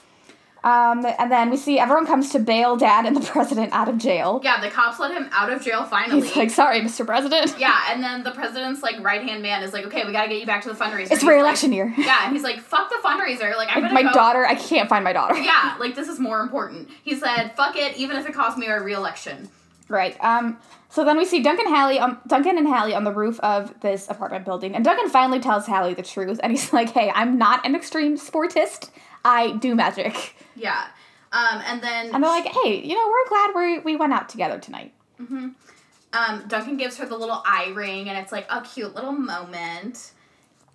[0.63, 3.97] Um, and then we see everyone comes to bail Dad and the president out of
[3.97, 4.41] jail.
[4.43, 6.21] Yeah, the cops let him out of jail finally.
[6.27, 7.05] He's like, "Sorry, Mr.
[7.05, 10.27] President, yeah, and then the president's like right hand man is like, "Okay, we gotta
[10.27, 12.89] get you back to the fundraiser." it's re-election like- year." Yeah, and he's like, "Fuck
[12.89, 13.55] the fundraiser.
[13.55, 15.37] Like, I'm Like, gonna my go- daughter, I can't find my daughter.
[15.37, 16.89] Yeah, like this is more important.
[17.03, 19.47] He said, "Fuck it, even if it costs me a re-election."
[19.87, 20.15] Right.
[20.23, 20.57] Um.
[20.91, 24.09] So then we see Duncan Hallie, um, Duncan and Hallie on the roof of this
[24.09, 27.65] apartment building, and Duncan finally tells Hallie the truth, and he's like, "Hey, I'm not
[27.65, 28.89] an extreme sportist.
[29.23, 30.87] I do magic." Yeah,
[31.31, 34.29] um, and then And they're like, "Hey, you know, we're glad we we went out
[34.29, 38.95] together tonight." um, Duncan gives her the little eye ring, and it's like a cute
[38.95, 40.11] little moment.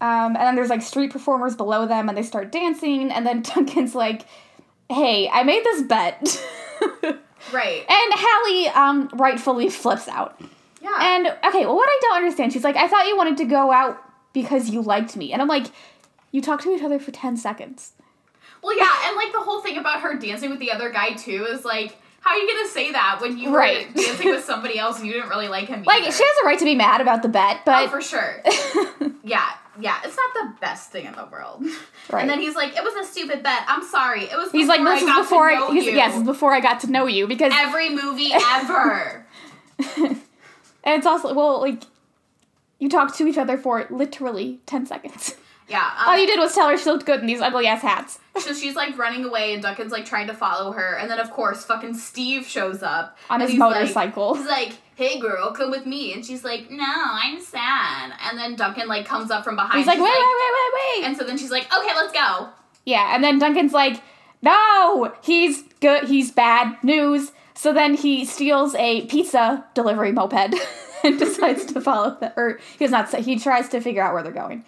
[0.00, 0.36] Um.
[0.36, 3.94] And then there's like street performers below them, and they start dancing, and then Duncan's
[3.94, 4.22] like,
[4.88, 6.44] "Hey, I made this bet."
[7.52, 7.80] Right.
[7.80, 10.40] And Hallie um, rightfully flips out.
[10.80, 10.96] Yeah.
[11.00, 13.72] And okay, well, what I don't understand, she's like, I thought you wanted to go
[13.72, 13.98] out
[14.32, 15.32] because you liked me.
[15.32, 15.66] And I'm like,
[16.30, 17.92] you talked to each other for 10 seconds.
[18.64, 21.46] Well, yeah, and like the whole thing about her dancing with the other guy too
[21.50, 23.88] is like, how are you gonna say that when you Right.
[23.94, 25.82] were dancing with somebody else and you didn't really like him?
[25.84, 26.12] Like, either?
[26.12, 28.42] she has a right to be mad about the bet, but Oh, for sure.
[29.24, 31.62] yeah, yeah, it's not the best thing in the world.
[32.10, 32.20] Right.
[32.22, 33.64] And then he's like, "It was a stupid bet.
[33.68, 34.22] I'm sorry.
[34.24, 35.70] It was." he's like, this I is before I.
[35.72, 37.52] He's, you." yes, before I got to know you because.
[37.54, 39.26] Every movie ever.
[39.96, 40.18] and
[40.84, 41.82] it's also, well, like,
[42.78, 45.34] you talked to each other for literally 10 seconds.
[45.68, 45.90] Yeah.
[45.98, 48.18] Um, All you did was tell her she looked good in these ugly ass hats.
[48.40, 51.30] So she's like running away, and Duncan's like trying to follow her, and then of
[51.30, 54.34] course, fucking Steve shows up On his he's like- motorcycle.
[54.34, 58.56] he's like, "Hey, girl, come with me," and she's like, "No, I'm sad." And then
[58.56, 59.78] Duncan like comes up from behind.
[59.78, 61.06] He's like, She's wait, wait, wait, wait, wait.
[61.06, 62.48] And so then she's like, "Okay, let's go."
[62.84, 64.02] Yeah, and then Duncan's like,
[64.42, 67.32] no, he's good, he's bad news.
[67.54, 70.54] So then he steals a pizza delivery moped
[71.04, 74.22] and decides to follow the, or he does not he tries to figure out where
[74.24, 74.64] they're going.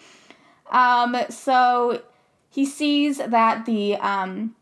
[0.70, 2.02] Um, so
[2.50, 4.54] he sees that the, um,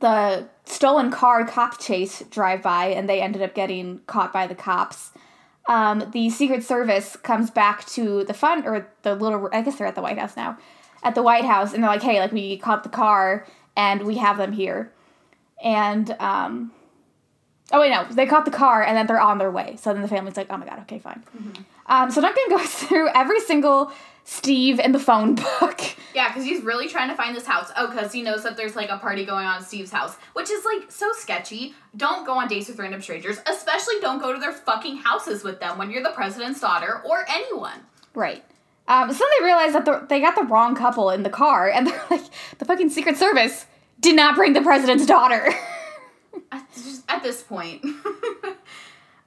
[0.00, 4.54] the stolen car cop chase drive by and they ended up getting caught by the
[4.54, 5.12] cops.
[5.68, 9.86] Um, the Secret Service comes back to the fun or the little I guess they're
[9.86, 10.58] at the White House now.
[11.02, 14.16] At the White House and they're like, "Hey, like we caught the car and we
[14.16, 14.92] have them here."
[15.62, 16.72] And um
[17.72, 19.76] Oh wait, no, they caught the car and then they're on their way.
[19.80, 21.22] So then the family's like, "Oh my god, okay, fine."
[21.86, 23.90] Um, so Duncan goes through every single
[24.26, 25.80] Steve in the phone book.
[26.16, 27.70] Yeah, because he's really trying to find this house.
[27.76, 30.48] Oh, because he knows that there's like a party going on at Steve's house, which
[30.48, 31.74] is like so sketchy.
[31.94, 35.60] Don't go on dates with random strangers, especially don't go to their fucking houses with
[35.60, 37.80] them when you're the president's daughter or anyone.
[38.14, 38.42] Right.
[38.88, 41.68] Um, so then they realize that the, they got the wrong couple in the car,
[41.68, 42.24] and they're like,
[42.56, 43.66] the fucking Secret Service
[44.00, 45.52] did not bring the president's daughter.
[46.52, 47.84] At, just at this point.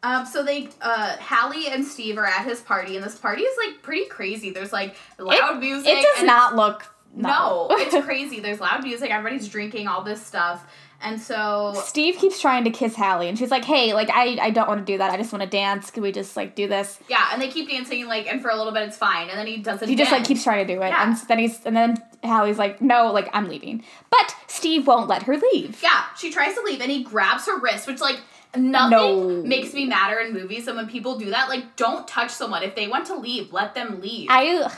[0.04, 3.58] Um, so they, uh, Hallie and Steve are at his party, and this party is
[3.66, 4.52] like pretty crazy.
[4.52, 5.92] There's like loud it, music.
[5.92, 6.94] It does not look.
[7.16, 8.40] No, it's crazy.
[8.40, 9.10] There's loud music.
[9.12, 10.66] Everybody's drinking all this stuff,
[11.02, 14.50] and so Steve keeps trying to kiss Hallie, and she's like, "Hey, like I, I
[14.52, 15.10] don't want to do that.
[15.12, 15.90] I just want to dance.
[15.92, 18.56] Can we just like do this?" yeah, and they keep dancing like, and for a
[18.56, 19.90] little bit it's fine, and then he does it.
[19.90, 21.04] He just like keeps trying to do it, Yeah.
[21.10, 25.24] and then he's and then Hallie's like, "No, like I'm leaving," but Steve won't let
[25.24, 25.82] her leave.
[25.82, 28.20] Yeah, she tries to leave and he grabs her wrist, which like
[28.56, 29.44] nothing No.
[29.44, 30.68] makes me madder in movies.
[30.68, 32.64] And when people do that, like don't touch someone.
[32.64, 34.28] If they want to leave, let them leave.
[34.32, 34.72] I,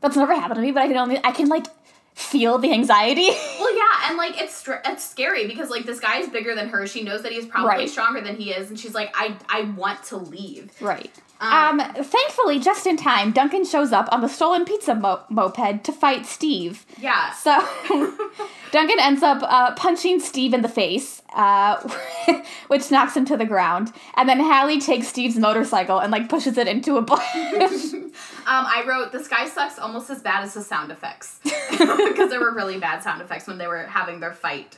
[0.00, 1.66] that's never happened to me, but I can only I can like
[2.14, 3.28] feel the anxiety.
[3.58, 6.86] well, yeah, and like it's it's scary because like this guy is bigger than her.
[6.86, 7.90] She knows that he's probably Right.
[7.90, 10.72] stronger than he is, and she's like, I I want to leave.
[10.80, 11.10] Right.
[11.44, 15.84] Um, Um, thankfully, just in time, Duncan shows up on the stolen pizza mo- moped
[15.84, 16.84] to fight Steve.
[16.98, 17.32] Yeah.
[17.32, 17.58] So
[18.70, 21.76] Duncan ends up uh, punching Steve in the face, uh,
[22.68, 23.92] which knocks him to the ground.
[24.16, 27.20] And then Hallie takes Steve's motorcycle and like pushes it into a bush.
[28.46, 32.40] Um, I wrote the sky sucks almost as bad as the sound effects because there
[32.40, 34.76] were really bad sound effects when they were having their fight.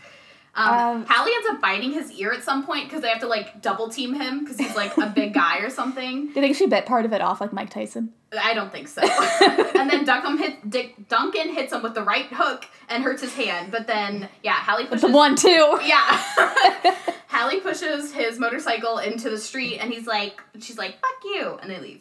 [0.56, 3.26] Um, Um, Hallie ends up biting his ear at some point because they have to
[3.28, 6.26] like double team him because he's like a big guy or something.
[6.28, 8.12] Do you think she bit part of it off like Mike Tyson?
[8.38, 9.02] I don't think so.
[9.78, 13.34] and then Duncan hit Dick, Duncan hits him with the right hook and hurts his
[13.34, 13.70] hand.
[13.70, 15.78] But then yeah, Hallie pushes The one, two.
[15.84, 16.22] Yeah.
[17.28, 21.58] Hallie pushes his motorcycle into the street and he's like, she's like, fuck you.
[21.60, 22.00] And they leave.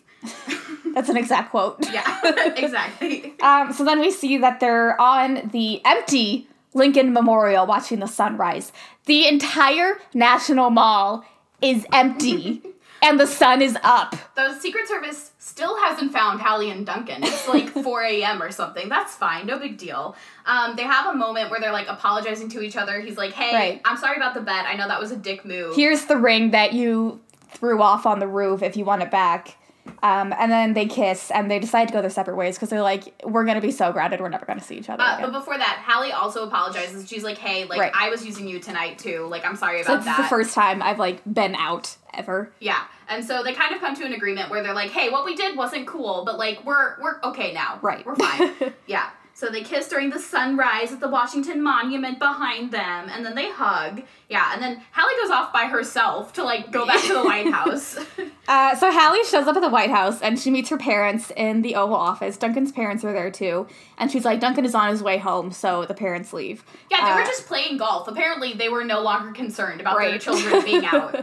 [0.94, 1.78] That's an exact quote.
[1.92, 2.22] Yeah,
[2.56, 3.36] exactly.
[3.42, 8.72] Um, so then we see that they're on the empty Lincoln Memorial watching the sunrise.
[9.06, 11.26] The entire National Mall
[11.62, 12.62] is empty
[13.02, 14.16] and the sun is up.
[14.36, 17.24] The Secret Service still hasn't found Hallie and Duncan.
[17.24, 18.42] It's like 4 a.m.
[18.44, 18.90] or something.
[18.90, 19.46] That's fine.
[19.46, 20.16] No big deal.
[20.46, 23.00] Um, they have a moment where they're like apologizing to each other.
[23.00, 23.82] He's like, hey, Right.
[23.86, 24.66] I'm sorry about the bet.
[24.66, 25.76] I know that was a dick move.
[25.76, 27.22] Here's the ring that you
[27.52, 29.56] threw off on the roof if you want it back.
[30.02, 32.82] Um, and then they kiss and they decide to go their separate ways because they're
[32.82, 35.18] like, we're going to be so grounded, we're never going to see each other Uh,
[35.18, 35.32] again.
[35.32, 37.08] but before that, Hallie also apologizes.
[37.08, 37.92] She's like, "Hey, like Right.
[37.96, 39.28] I was using you tonight too.
[39.30, 39.98] Like I'm sorry So that.
[39.98, 42.52] it's that." the first time I've like been out ever.
[42.60, 45.26] yeah, and so they kind of come to an agreement where they're like, "Hey, what
[45.26, 47.80] we did wasn't cool, but like we're we're okay now.
[47.82, 48.06] Right.
[48.06, 49.10] We're fine." yeah.
[49.38, 53.52] So they kiss during the sunrise at the Washington Monument behind them, and then they
[53.52, 54.02] hug.
[54.30, 57.48] Yeah, and then Hallie goes off by herself to like go back to the White
[57.52, 57.98] House.
[58.48, 61.64] Uh, so Hallie shows up at the White House and she meets her parents in
[61.64, 62.38] the Oval Office.
[62.38, 63.66] Duncan's parents are there too,
[63.98, 66.64] and she's like, Duncan is on his way home, so the parents leave.
[66.92, 68.08] yeah, they Uh, were just playing golf.
[68.08, 71.16] Apparently, they were no longer concerned about their children being out.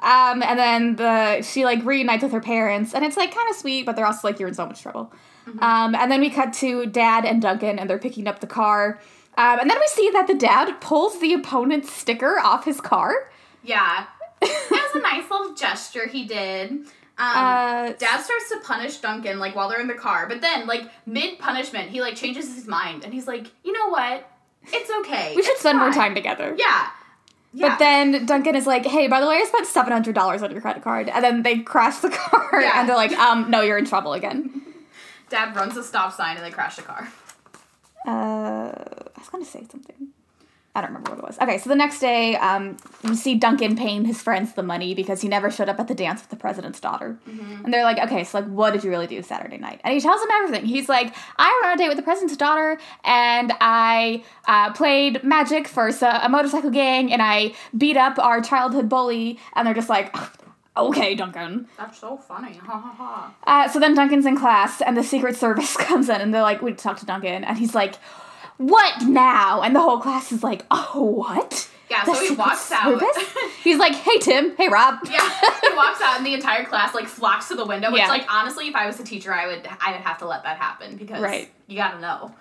[0.00, 3.54] Um, and then the she like reunites with her parents, and it's like kind of
[3.54, 5.12] sweet, but they're also like, you're in so much trouble.
[5.60, 9.00] Um, and then we cut to Dad and Duncan, and they're picking up the car.
[9.36, 13.30] Um, and then we see that the dad pulls the opponent's sticker off his car.
[13.64, 14.06] Yeah.
[14.42, 16.70] It was a nice little gesture he did.
[16.70, 16.86] Um,
[17.18, 20.82] Uh, Dad starts to punish Duncan like while they're in the car, but then like
[21.04, 24.26] mid punishment, he like changes his mind and he's like, you know what?
[24.72, 25.34] It's okay.
[25.36, 26.54] we should It's spend more time together.
[26.58, 26.88] Yeah.
[27.52, 27.68] Yeah.
[27.70, 30.50] But then Duncan is like, "Hey, by the way, I spent seven hundred dollars on
[30.52, 32.78] your credit card," and then they crash the car, Yeah.
[32.80, 34.62] and they're like, "Um, no, you're in trouble again."
[35.30, 37.08] Dad runs a stop sign and they crash the car.
[38.06, 40.08] Uh, I was gonna say something.
[40.74, 41.38] I don't remember what it was.
[41.40, 45.20] Okay, so the next day, um, we see Duncan paying his friends the money because
[45.20, 47.18] he never showed up at the dance with the president's daughter.
[47.64, 49.80] And they're like, okay, so like, what did you really do Saturday night?
[49.82, 50.66] And he tells them everything.
[50.66, 55.24] He's like, I went on a date with the president's daughter, and I uh, played
[55.24, 59.40] magic for a motorcycle gang, and I beat up our childhood bully.
[59.56, 60.14] And they're just like,
[60.76, 61.68] okay, Duncan.
[61.78, 62.54] That's so funny.
[62.54, 63.34] Ha ha ha.
[63.44, 66.62] Uh, so then Duncan's in class, and the Secret Service comes in, and they're like,
[66.62, 67.96] "We talk to Duncan," and he's like,
[68.56, 72.70] "What now?" And the whole class is like, "Oh, what?" Yeah, The so he walks
[72.70, 73.02] out.
[73.64, 74.56] He's like, "Hey, Tim.
[74.56, 75.28] Hey, Rob." Yeah,
[75.60, 77.90] he walks out and the entire class like flocks to the window.
[77.90, 78.06] Which, Yeah.
[78.08, 80.56] like, honestly, if I was a teacher, I would I would have to let that
[80.56, 81.50] happen because Right.
[81.66, 82.32] you gotta know.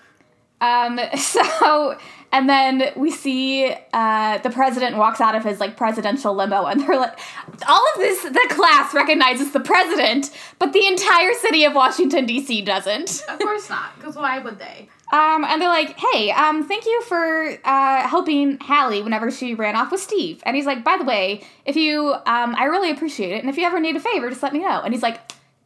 [0.62, 1.98] Um, so,
[2.32, 6.82] and then we see uh, the president walks out of his like presidential limo, and
[6.82, 7.20] they're like,
[7.68, 10.30] all of this, the class recognizes the president,
[10.60, 12.62] but the entire city of Washington D.C.
[12.62, 13.24] doesn't.
[13.28, 14.90] Of course not, because why would they?
[15.12, 19.76] Um, and they're like, hey, um, thank you for uh, helping Hallie whenever she ran
[19.76, 20.44] off with Steve.
[20.46, 23.58] And he's like, by the way, if you, um, I really appreciate it, and if
[23.58, 24.82] you ever need a favor, just let me know.
[24.82, 25.20] And he's like,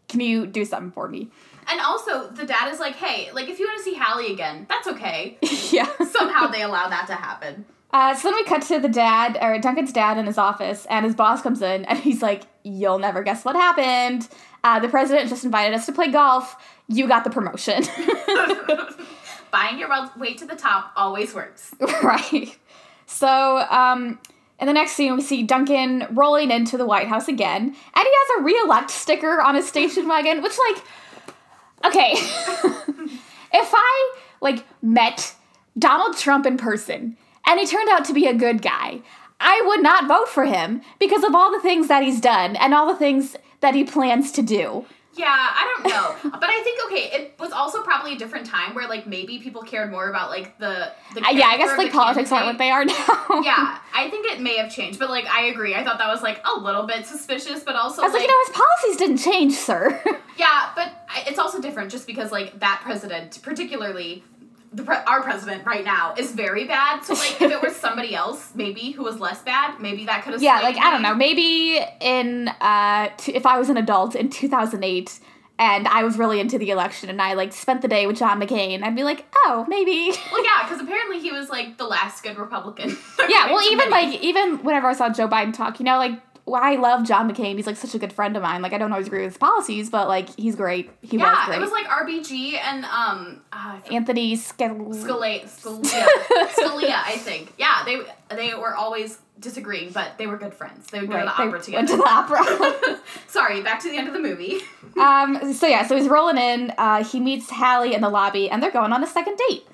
[0.08, 1.30] can you do something for me?
[1.74, 4.68] And also, the dad is like, hey, like if you want to see Hallie again,
[4.70, 5.40] that's okay.
[5.72, 5.90] yeah.
[6.06, 7.66] Somehow they allow that to happen.
[7.92, 11.04] Uh, so then we cut to the dad, or Duncan's dad in his office, and
[11.04, 14.30] his boss comes in, and he's like, you'll never guess what happened.
[14.64, 16.56] Uh, the president just invited us to play golf.
[16.88, 17.84] You got the promotion.
[19.52, 21.74] Buying your way to the top always works.
[22.04, 22.56] right.
[23.08, 24.20] So, um,
[24.60, 28.12] in the next scene, we see Duncan rolling into the White House again, and he
[28.12, 30.84] has a re-elect sticker on his station wagon, which, like,
[31.86, 35.36] okay, if I like met
[35.78, 37.18] Donald Trump in person
[37.48, 39.02] and he turned out to be a good guy,
[39.40, 42.74] I would not vote for him because of all the things that he's done and
[42.74, 44.86] all the things that he plans to do.
[45.16, 48.74] Yeah, I don't know, but I think okay, it was also probably a different time
[48.74, 51.92] where like maybe people cared more about like the the Uh, yeah, I guess like
[51.92, 53.42] politics aren't what they are now.
[53.44, 55.76] Yeah, I think it may have changed, but like I agree.
[55.76, 58.28] I thought that was like a little bit suspicious, but also I was like, you
[58.28, 60.02] know, his policies didn't change, sir.
[60.36, 60.92] Yeah, but
[61.28, 64.24] it's also different just because like that president, particularly,
[64.74, 67.04] the pre- our president right now is very bad.
[67.04, 70.34] So like if it was somebody else maybe who was less bad, maybe that could
[70.34, 71.14] have Yeah, like I don't know.
[71.16, 75.20] Maybe in uh, t- if I was an adult in 2008
[75.60, 78.42] and I was really into the election and I like spent the day with John
[78.42, 80.12] McCain, I'd be like, oh, maybe.
[80.32, 82.90] Well, yeah, because apparently he was like the last good Republican.
[83.30, 83.52] yeah.
[83.52, 86.20] Well, even like even whenever I saw Joe Biden talk, you know, like.
[86.46, 87.56] Well, I love John McCain.
[87.56, 88.62] He's like such a good friend of mine.
[88.62, 90.92] Like I don't always agree with his policies, but like he's great.
[91.02, 91.58] He was yeah, great.
[91.58, 96.06] it was like RBG and um uh, Anthony Scal- Scalia, Scalia,
[96.50, 97.54] Scalia, I think.
[97.58, 98.02] Yeah, they
[98.36, 100.88] they were always disagreeing, but they were good friends.
[100.88, 101.88] They would go Right, to the opera went together.
[101.88, 103.00] to the opera.
[103.28, 104.60] Sorry, back to the end of the movie.
[104.98, 106.74] um, so yeah, so he's rolling in.
[106.78, 109.66] Uh, he meets Hallie in the lobby, and they're going on a second date.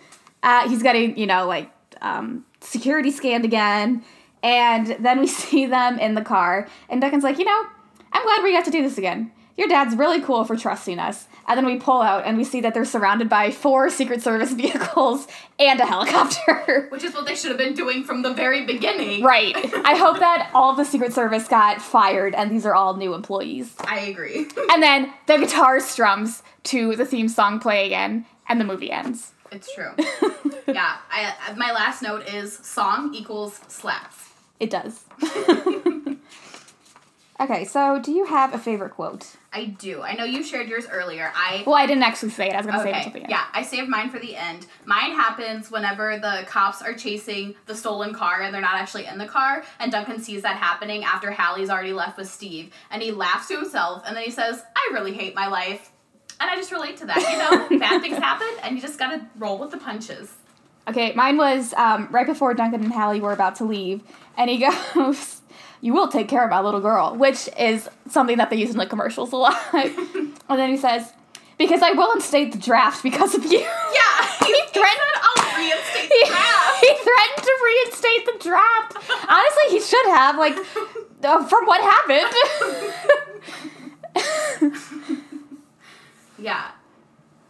[0.43, 1.69] Uh, he's getting, you know, like
[2.01, 4.03] um, security scanned again,
[4.43, 6.67] and then we see them in the car.
[6.89, 7.65] And Duncan's like, you know,
[8.11, 9.31] I'm glad we got to do this again.
[9.57, 11.27] Your dad's really cool for trusting us.
[11.45, 14.51] And then we pull out, and we see that they're surrounded by four Secret Service
[14.53, 15.27] vehicles
[15.57, 16.87] and a helicopter.
[16.91, 19.23] Which is what they should have been doing from the very beginning.
[19.23, 19.53] right.
[19.83, 23.75] I hope that all the Secret Service got fired, and these are all new employees.
[23.79, 24.47] I agree.
[24.71, 29.33] And then the guitar strums to the theme song play again, and the movie ends.
[29.51, 29.89] It's true.
[30.67, 34.18] yeah, I, my last note is song equals slaps.
[34.59, 35.05] It does.
[37.39, 39.35] okay, so do you have a favorite quote?
[39.51, 40.01] I do.
[40.01, 41.31] I know you shared yours earlier.
[41.33, 42.53] I Well, I didn't actually say it.
[42.53, 43.29] I was gonna say it until the end.
[43.29, 44.67] yeah, I saved mine for the end.
[44.85, 49.17] Mine happens whenever the cops are chasing the stolen car and they're not actually in
[49.17, 53.11] the car, and Duncan sees that happening after Hallie's already left with Steve, and he
[53.11, 55.91] laughs to himself, and then he says, "I really hate my life,"
[56.39, 57.17] and I just relate to that.
[57.17, 57.37] You
[57.69, 60.31] know, bad things happen, and you just gotta roll with the punches.
[60.89, 64.01] Okay, mine was um, right before Duncan and Hallie were about to leave,
[64.35, 64.57] and he
[64.95, 65.41] goes,
[65.81, 68.77] "You will take care of my little girl," which is something that they use in
[68.77, 69.55] the commercials a lot.
[69.73, 71.13] and then he says,
[71.59, 76.25] "Because I will instate the draft because of you." Yeah, he threatened, "I'll reinstate the
[76.27, 78.95] draft." he threatened to reinstate the draft.
[79.29, 80.57] Honestly, he should have, like,
[81.23, 82.33] uh, from what happened.
[86.39, 86.71] yeah.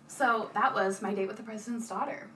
[0.08, 2.28] So that was my date with the president's daughter.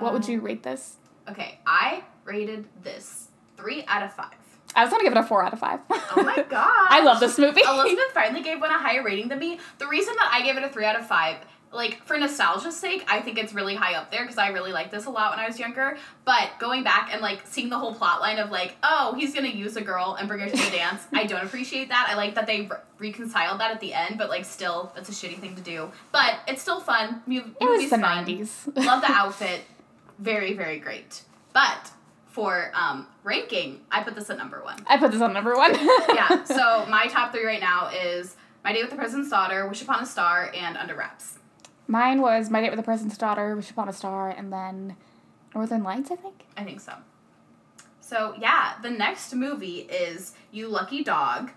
[0.00, 0.96] What would Um, you rate this?
[1.28, 4.34] Okay, I rated this three out of five.
[4.74, 5.80] I was gonna give it a four out of five.
[5.90, 6.86] Oh my god.
[6.90, 7.62] I love this movie.
[7.66, 9.58] Elizabeth finally gave one a higher rating than me.
[9.78, 11.36] The reason that I gave it a three out of five,
[11.72, 14.90] like for nostalgia's sake, I think it's really high up there because I really liked
[14.90, 15.96] this a lot when I was younger.
[16.24, 19.48] But going back and like seeing the whole plot line of like, oh, he's gonna
[19.48, 22.06] use a girl and bring her to the dance, I don't appreciate that.
[22.10, 25.12] I like that they re- reconciled that at the end, but like still, that's a
[25.12, 25.90] shitty thing to do.
[26.12, 27.22] But it's still fun.
[27.26, 28.68] Mu- it was the nineties.
[28.76, 29.62] Love the outfit.
[30.18, 31.22] Very, very great.
[31.52, 31.90] But
[32.26, 35.74] for um, ranking, I put this at number one I put this on number one.
[36.14, 36.44] yeah.
[36.46, 40.02] So my top three right now is My Date with the President's Daughter, Wish Upon
[40.02, 41.38] a Star, and Under Wraps.
[41.86, 44.96] Mine was My Date with the President's Daughter, Wish Upon a Star, and then
[45.54, 46.44] Northern Lights, I think.
[46.56, 46.92] I think so.
[48.00, 51.50] So yeah, the next movie is You Lucky Dog.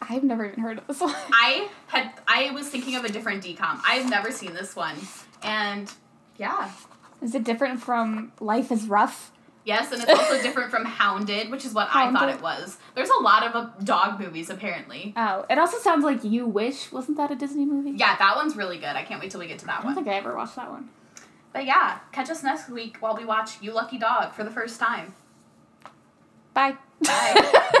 [0.00, 1.14] I've never even heard of this one.
[1.32, 3.80] I had I was thinking of a different DCOM.
[3.86, 4.96] I've never seen this one,
[5.42, 5.90] and
[6.36, 6.70] yeah,
[7.24, 9.32] Is it different from Life is Ruff?
[9.64, 12.76] yes, and it's also different from Hounded, which is what I thought it was.
[12.94, 15.14] There's a lot of uh, dog movies apparently.
[15.16, 16.92] Oh, it also sounds like You Wish.
[16.92, 17.92] Wasn't that a Disney movie?
[17.92, 18.94] Yeah, that one's really good.
[18.94, 19.94] I can't wait till we get to I that don't one.
[19.94, 20.90] think I ever watched that one.
[21.54, 24.78] But yeah, catch us next week while we watch You Lucky Dog for the first
[24.78, 25.14] time.
[26.52, 26.76] Bye.
[27.02, 27.70] Bye.